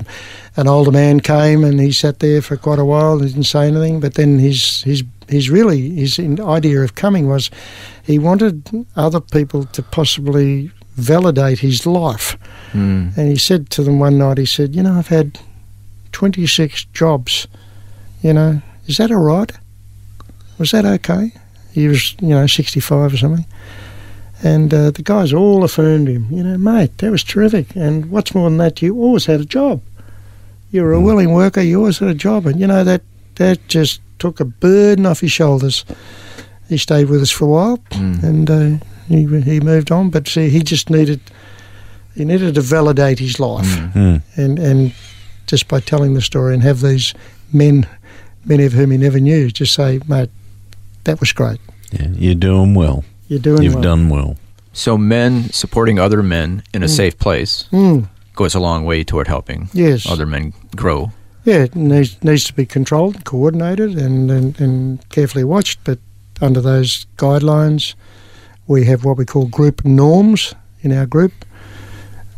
an 0.57 0.67
older 0.69 0.91
man 0.93 1.21
came 1.21 1.63
and 1.65 1.79
he 1.81 1.93
sat 1.93 2.21
there 2.21 2.41
for 2.41 2.57
quite 2.57 2.79
a 2.79 2.85
while 2.87 3.13
and 3.19 3.23
didn't 3.29 3.45
say 3.45 3.67
anything. 3.69 4.01
But 4.01 4.15
then 4.15 4.39
his 4.39 4.83
his 4.85 5.03
his 5.29 5.51
really 5.51 5.91
his 6.03 6.19
idea 6.19 6.81
of 6.83 6.95
coming 6.95 7.29
was 7.29 7.51
he 8.03 8.19
wanted 8.19 8.55
other 8.97 9.21
people 9.21 9.65
to 9.65 9.83
possibly 9.83 10.71
validate 10.97 11.61
his 11.61 11.87
life. 11.87 12.37
Mm. 12.73 13.17
And 13.17 13.29
he 13.29 13.37
said 13.37 13.71
to 13.71 13.83
them 13.83 13.99
one 13.99 14.19
night, 14.19 14.39
he 14.39 14.47
said, 14.47 14.75
you 14.75 14.83
know, 14.83 14.99
I've 14.99 15.09
had 15.09 15.39
26 16.13 16.85
jobs. 16.87 17.47
You 18.23 18.33
know, 18.33 18.63
is 18.87 18.97
that 18.99 19.11
all 19.11 19.19
right? 19.19 19.53
Was 20.59 20.71
that 20.71 20.85
okay? 20.85 21.33
He 21.73 21.89
was, 21.89 22.15
you 22.21 22.29
know, 22.29 22.47
65 22.47 23.15
or 23.15 23.17
something. 23.17 23.47
And 24.43 24.73
uh, 24.73 24.91
the 24.91 25.03
guys 25.03 25.33
all 25.33 25.65
affirmed 25.65 26.09
him, 26.09 26.27
you 26.31 26.43
know, 26.43 26.59
mate, 26.59 26.99
that 26.99 27.11
was 27.11 27.25
terrific. 27.25 27.75
And 27.75 28.11
what's 28.11 28.35
more 28.35 28.49
than 28.49 28.59
that, 28.59 28.83
you 28.83 28.97
always 28.97 29.27
had 29.27 29.41
a 29.41 29.45
job. 29.45 29.81
You 30.71 30.83
were 30.83 30.93
a 30.93 31.01
willing 31.01 31.33
worker, 31.33 31.61
you 31.61 31.79
always 31.79 31.99
had 31.99 32.09
a 32.09 32.15
job. 32.15 32.47
And, 32.47 32.61
you 32.61 32.67
know, 32.67 32.85
that, 32.85 33.03
that 33.37 33.67
just 33.69 34.01
took 34.19 34.41
a 34.41 34.45
burden 34.45 35.07
off 35.07 35.21
his 35.21 35.33
shoulders. 35.33 35.85
He 36.69 36.79
stayed 36.79 37.09
with 37.09 37.23
us 37.23 37.31
for 37.31 37.45
a 37.45 37.49
while 37.49 37.79
and 38.23 38.51
uh, 38.51 38.85
he, 39.09 39.27
he 39.43 39.61
moved 39.61 39.91
on. 39.91 40.11
But 40.11 40.29
see, 40.29 40.49
he 40.49 40.61
just 40.61 40.91
needed 40.91 41.21
he 42.15 42.25
needed 42.25 42.55
to 42.55 42.61
validate 42.61 43.19
his 43.19 43.41
life. 43.41 43.67
Mm. 43.67 44.23
And, 44.37 44.59
and 44.59 44.95
just 45.47 45.69
by 45.69 45.81
telling 45.81 46.15
the 46.15 46.23
story 46.23 46.55
and 46.55 46.63
have 46.63 46.81
these 46.81 47.13
men, 47.53 47.87
many 48.45 48.65
of 48.65 48.73
whom 48.73 48.93
he 48.93 48.99
never 48.99 49.19
knew, 49.19 49.51
just 49.51 49.75
say, 49.75 50.01
mate, 50.07 50.31
that 51.05 51.21
was 51.21 51.33
great. 51.33 51.59
Yeah, 51.91 52.09
you're 52.13 52.35
doing 52.35 52.75
well. 52.75 53.05
You're 53.29 53.41
doing 53.41 53.57
well. 53.57 53.65
You've 53.65 53.75
well. 53.75 53.83
done 53.83 54.09
well. 54.09 54.37
So, 54.73 54.99
men 54.99 55.51
supporting 55.51 55.99
other 56.01 56.23
men 56.23 56.65
in 56.73 56.83
a 56.83 56.89
safe 56.89 57.17
place 57.17 57.69
Mm, 57.71 58.09
goes 58.35 58.57
a 58.57 58.61
long 58.61 58.85
way 58.85 59.05
toward 59.05 59.29
helping 59.29 59.69
yes. 59.73 60.09
other 60.09 60.27
men 60.27 60.53
grow. 60.75 61.13
Yeah, 61.45 61.65
it 61.65 61.77
needs, 61.77 62.23
needs 62.25 62.45
to 62.45 62.53
be 62.55 62.67
controlled, 62.67 63.25
coordinated, 63.25 63.97
and, 63.97 64.31
and, 64.31 64.61
and 64.61 65.09
carefully 65.11 65.45
watched. 65.45 65.79
But 65.85 65.99
under 66.41 66.61
those 66.61 67.07
guidelines, 67.17 67.95
we 68.67 68.85
have 68.87 69.05
what 69.05 69.17
we 69.17 69.25
call 69.25 69.47
group 69.47 69.85
norms 69.85 70.55
in 70.83 70.93
our 70.93 71.07
group, 71.07 71.33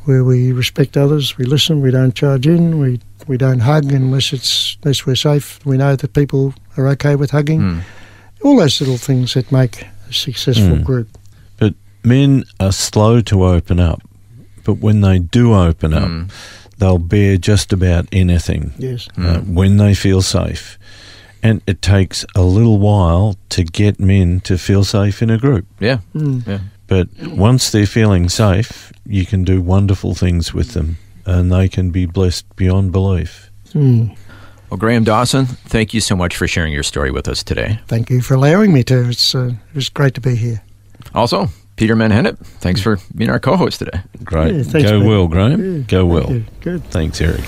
where 0.04 0.24
we 0.24 0.52
respect 0.52 0.96
others, 0.96 1.36
we 1.36 1.44
listen, 1.44 1.80
we 1.80 1.90
don't 1.90 2.14
charge 2.14 2.46
in, 2.46 2.78
we, 2.78 3.00
we 3.26 3.36
don't 3.36 3.60
hug 3.60 3.92
unless 3.92 4.32
it's 4.32 4.76
unless 4.82 5.04
we're 5.06 5.16
safe. 5.16 5.58
We 5.66 5.76
know 5.76 5.96
that 5.96 6.12
people 6.12 6.54
are 6.76 6.86
okay 6.88 7.16
with 7.16 7.30
hugging. 7.32 7.60
Mm. 7.60 7.80
All 8.44 8.56
those 8.56 8.80
little 8.80 8.98
things 8.98 9.34
that 9.34 9.50
make 9.50 9.82
a 10.08 10.12
successful 10.12 10.76
Mm. 10.76 10.84
group. 10.84 11.08
But 11.58 11.74
men 12.04 12.44
are 12.60 12.72
slow 12.72 13.20
to 13.22 13.44
open 13.44 13.80
up. 13.80 14.00
But 14.64 14.74
when 14.74 15.00
they 15.00 15.18
do 15.18 15.54
open 15.54 15.92
up, 15.94 16.08
Mm. 16.08 16.30
they'll 16.78 16.98
bear 16.98 17.36
just 17.36 17.72
about 17.72 18.06
anything 18.12 18.72
Yes. 18.78 19.08
uh, 19.18 19.38
when 19.40 19.76
they 19.78 19.94
feel 19.94 20.22
safe. 20.22 20.78
And 21.48 21.62
it 21.66 21.80
takes 21.82 22.24
a 22.34 22.42
little 22.42 22.78
while 22.78 23.36
to 23.50 23.62
get 23.64 24.00
men 24.00 24.40
to 24.40 24.58
feel 24.58 24.84
safe 24.84 25.22
in 25.22 25.30
a 25.30 25.38
group. 25.38 25.66
Yeah. 25.80 25.98
Mm. 26.14 26.46
Yeah. 26.46 26.58
But 26.88 27.08
once 27.22 27.70
they're 27.70 27.86
feeling 27.86 28.28
safe, 28.28 28.92
you 29.04 29.26
can 29.26 29.44
do 29.44 29.60
wonderful 29.60 30.14
things 30.14 30.54
with 30.54 30.72
them 30.72 30.96
and 31.24 31.50
they 31.52 31.68
can 31.68 31.90
be 31.90 32.06
blessed 32.06 32.44
beyond 32.56 32.92
belief. 32.92 33.50
Mm. 33.74 34.16
Well, 34.70 34.78
Graeme 34.78 35.04
Dawson, 35.04 35.46
thank 35.46 35.94
you 35.94 36.00
so 36.00 36.16
much 36.16 36.36
for 36.36 36.48
sharing 36.48 36.72
your 36.72 36.82
story 36.82 37.10
with 37.10 37.28
us 37.28 37.42
today. 37.44 37.78
Thank 37.86 38.10
you 38.10 38.20
for 38.20 38.34
allowing 38.34 38.72
me 38.72 38.82
to. 38.84 39.08
It's 39.08 39.34
uh, 39.34 39.52
it 39.70 39.74
was 39.74 39.88
great 39.88 40.14
to 40.14 40.20
be 40.20 40.34
here. 40.36 40.62
Also, 41.14 41.48
Peter 41.76 41.94
Menhennett, 41.94 42.38
thanks 42.60 42.80
for 42.80 42.98
being 43.14 43.30
our 43.30 43.38
co-host 43.38 43.78
today. 43.78 44.00
Great. 44.24 44.54
Yeah, 44.54 44.62
thanks, 44.64 44.90
Go 44.90 44.98
mate. 45.00 45.08
well, 45.08 45.28
Graeme. 45.28 45.76
Yeah, 45.76 45.82
Go 45.86 46.06
well. 46.06 46.42
Good. 46.60 46.82
Thanks, 46.90 47.20
Eric. 47.20 47.44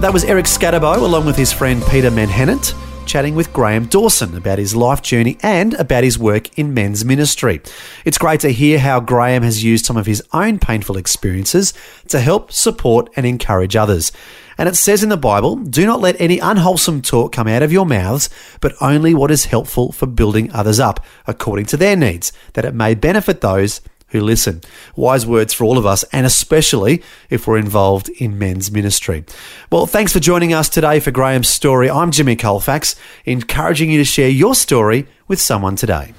That 0.00 0.12
was 0.12 0.22
Eric 0.22 0.46
Skattebo 0.46 0.98
along 0.98 1.26
with 1.26 1.36
his 1.36 1.52
friend 1.52 1.82
Peter 1.90 2.08
Menhennett 2.08 2.72
chatting 3.04 3.34
with 3.34 3.52
Graeme 3.52 3.86
Dawson 3.86 4.36
about 4.36 4.58
his 4.58 4.76
life 4.76 5.02
journey 5.02 5.38
and 5.42 5.74
about 5.74 6.04
his 6.04 6.18
work 6.18 6.56
in 6.56 6.72
men's 6.72 7.04
ministry. 7.04 7.60
It's 8.04 8.16
great 8.16 8.38
to 8.40 8.50
hear 8.50 8.78
how 8.78 9.00
Graeme 9.00 9.42
has 9.42 9.64
used 9.64 9.86
some 9.86 9.96
of 9.96 10.06
his 10.06 10.22
own 10.32 10.60
painful 10.60 10.96
experiences 10.96 11.74
to 12.08 12.20
help 12.20 12.52
support 12.52 13.10
and 13.16 13.26
encourage 13.26 13.74
others. 13.74 14.12
And 14.56 14.68
it 14.68 14.76
says 14.76 15.02
in 15.02 15.08
the 15.08 15.16
Bible, 15.16 15.56
do 15.56 15.84
not 15.84 16.00
let 16.00 16.20
any 16.20 16.38
unwholesome 16.38 17.02
talk 17.02 17.32
come 17.32 17.48
out 17.48 17.64
of 17.64 17.72
your 17.72 17.86
mouths, 17.86 18.30
but 18.60 18.74
only 18.80 19.14
what 19.14 19.32
is 19.32 19.46
helpful 19.46 19.90
for 19.90 20.06
building 20.06 20.52
others 20.52 20.78
up 20.78 21.04
according 21.26 21.66
to 21.66 21.76
their 21.76 21.96
needs, 21.96 22.32
that 22.52 22.64
it 22.64 22.74
may 22.74 22.94
benefit 22.94 23.40
those 23.40 23.80
who 24.08 24.20
listen. 24.20 24.60
Wise 24.96 25.26
words 25.26 25.52
for 25.52 25.64
all 25.64 25.78
of 25.78 25.86
us, 25.86 26.02
and 26.12 26.26
especially 26.26 27.02
if 27.30 27.46
we're 27.46 27.58
involved 27.58 28.08
in 28.10 28.38
men's 28.38 28.70
ministry. 28.70 29.24
Well, 29.70 29.86
thanks 29.86 30.12
for 30.12 30.20
joining 30.20 30.52
us 30.52 30.68
today 30.68 31.00
for 31.00 31.10
Graeme's 31.10 31.48
story. 31.48 31.90
I'm 31.90 32.10
Jimmy 32.10 32.36
Colfax, 32.36 32.96
encouraging 33.24 33.90
you 33.90 33.98
to 33.98 34.04
share 34.04 34.30
your 34.30 34.54
story 34.54 35.06
with 35.26 35.40
someone 35.40 35.76
today. 35.76 36.14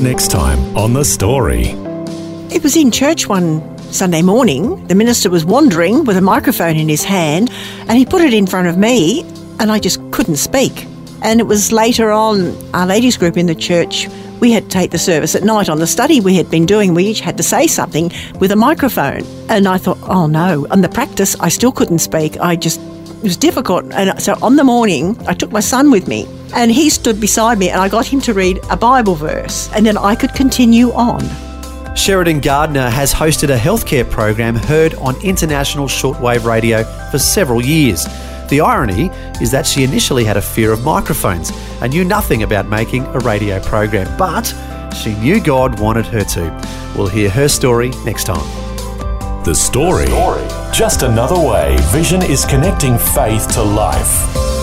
Next 0.00 0.30
time 0.30 0.76
on 0.76 0.92
The 0.92 1.04
Story. 1.04 1.74
It 2.50 2.62
was 2.62 2.76
in 2.76 2.90
church 2.90 3.28
one 3.28 3.62
Sunday 3.92 4.20
morning. 4.20 4.86
The 4.86 4.94
minister 4.94 5.30
was 5.30 5.44
wandering 5.44 6.04
with 6.04 6.16
a 6.16 6.20
microphone 6.20 6.76
in 6.76 6.88
his 6.88 7.04
hand, 7.04 7.50
and 7.88 7.92
he 7.92 8.04
put 8.04 8.20
it 8.20 8.34
in 8.34 8.46
front 8.46 8.68
of 8.68 8.76
me, 8.76 9.22
and 9.58 9.72
I 9.72 9.78
just 9.78 9.98
couldn't 10.10 10.36
speak. 10.36 10.86
And 11.22 11.40
it 11.40 11.44
was 11.44 11.72
later 11.72 12.10
on, 12.10 12.54
our 12.74 12.86
ladies' 12.86 13.16
group 13.16 13.36
in 13.36 13.46
the 13.46 13.54
church, 13.54 14.08
we 14.42 14.50
had 14.50 14.64
to 14.64 14.68
take 14.68 14.90
the 14.90 14.98
service 14.98 15.36
at 15.36 15.44
night 15.44 15.68
on 15.68 15.78
the 15.78 15.86
study 15.86 16.20
we 16.20 16.34
had 16.34 16.50
been 16.50 16.66
doing. 16.66 16.94
We 16.94 17.04
each 17.04 17.20
had 17.20 17.36
to 17.36 17.44
say 17.44 17.68
something 17.68 18.10
with 18.40 18.50
a 18.50 18.56
microphone. 18.56 19.22
And 19.48 19.68
I 19.68 19.78
thought, 19.78 19.98
oh 20.02 20.26
no. 20.26 20.66
On 20.72 20.80
the 20.80 20.88
practice, 20.88 21.36
I 21.38 21.48
still 21.48 21.70
couldn't 21.70 22.00
speak. 22.00 22.40
I 22.40 22.56
just, 22.56 22.80
it 22.80 23.22
was 23.22 23.36
difficult. 23.36 23.84
And 23.92 24.20
so 24.20 24.36
on 24.42 24.56
the 24.56 24.64
morning, 24.64 25.16
I 25.28 25.34
took 25.34 25.52
my 25.52 25.60
son 25.60 25.92
with 25.92 26.08
me, 26.08 26.26
and 26.56 26.72
he 26.72 26.90
stood 26.90 27.20
beside 27.20 27.56
me, 27.60 27.70
and 27.70 27.80
I 27.80 27.88
got 27.88 28.04
him 28.04 28.20
to 28.22 28.34
read 28.34 28.58
a 28.68 28.76
Bible 28.76 29.14
verse, 29.14 29.70
and 29.74 29.86
then 29.86 29.96
I 29.96 30.16
could 30.16 30.34
continue 30.34 30.90
on. 30.90 31.22
Sheridan 31.94 32.40
Gardner 32.40 32.90
has 32.90 33.14
hosted 33.14 33.54
a 33.54 33.56
healthcare 33.56 34.08
program 34.10 34.56
heard 34.56 34.94
on 34.94 35.14
international 35.22 35.86
shortwave 35.86 36.44
radio 36.44 36.82
for 37.12 37.18
several 37.20 37.62
years. 37.62 38.06
The 38.52 38.60
irony 38.60 39.06
is 39.40 39.50
that 39.52 39.66
she 39.66 39.82
initially 39.82 40.24
had 40.24 40.36
a 40.36 40.42
fear 40.42 40.72
of 40.72 40.84
microphones 40.84 41.50
and 41.80 41.90
knew 41.90 42.04
nothing 42.04 42.42
about 42.42 42.68
making 42.68 43.06
a 43.06 43.18
radio 43.20 43.58
program, 43.60 44.14
but 44.18 44.42
she 44.94 45.14
knew 45.14 45.40
God 45.40 45.80
wanted 45.80 46.04
her 46.08 46.22
to. 46.22 46.92
We'll 46.94 47.08
hear 47.08 47.30
her 47.30 47.48
story 47.48 47.88
next 48.04 48.24
time. 48.24 48.44
The 49.44 49.54
Story. 49.54 50.04
Story. 50.04 50.46
Just 50.70 51.00
another 51.00 51.40
way 51.40 51.78
Vision 51.92 52.20
is 52.20 52.44
connecting 52.44 52.98
faith 52.98 53.48
to 53.54 53.62
life. 53.62 54.61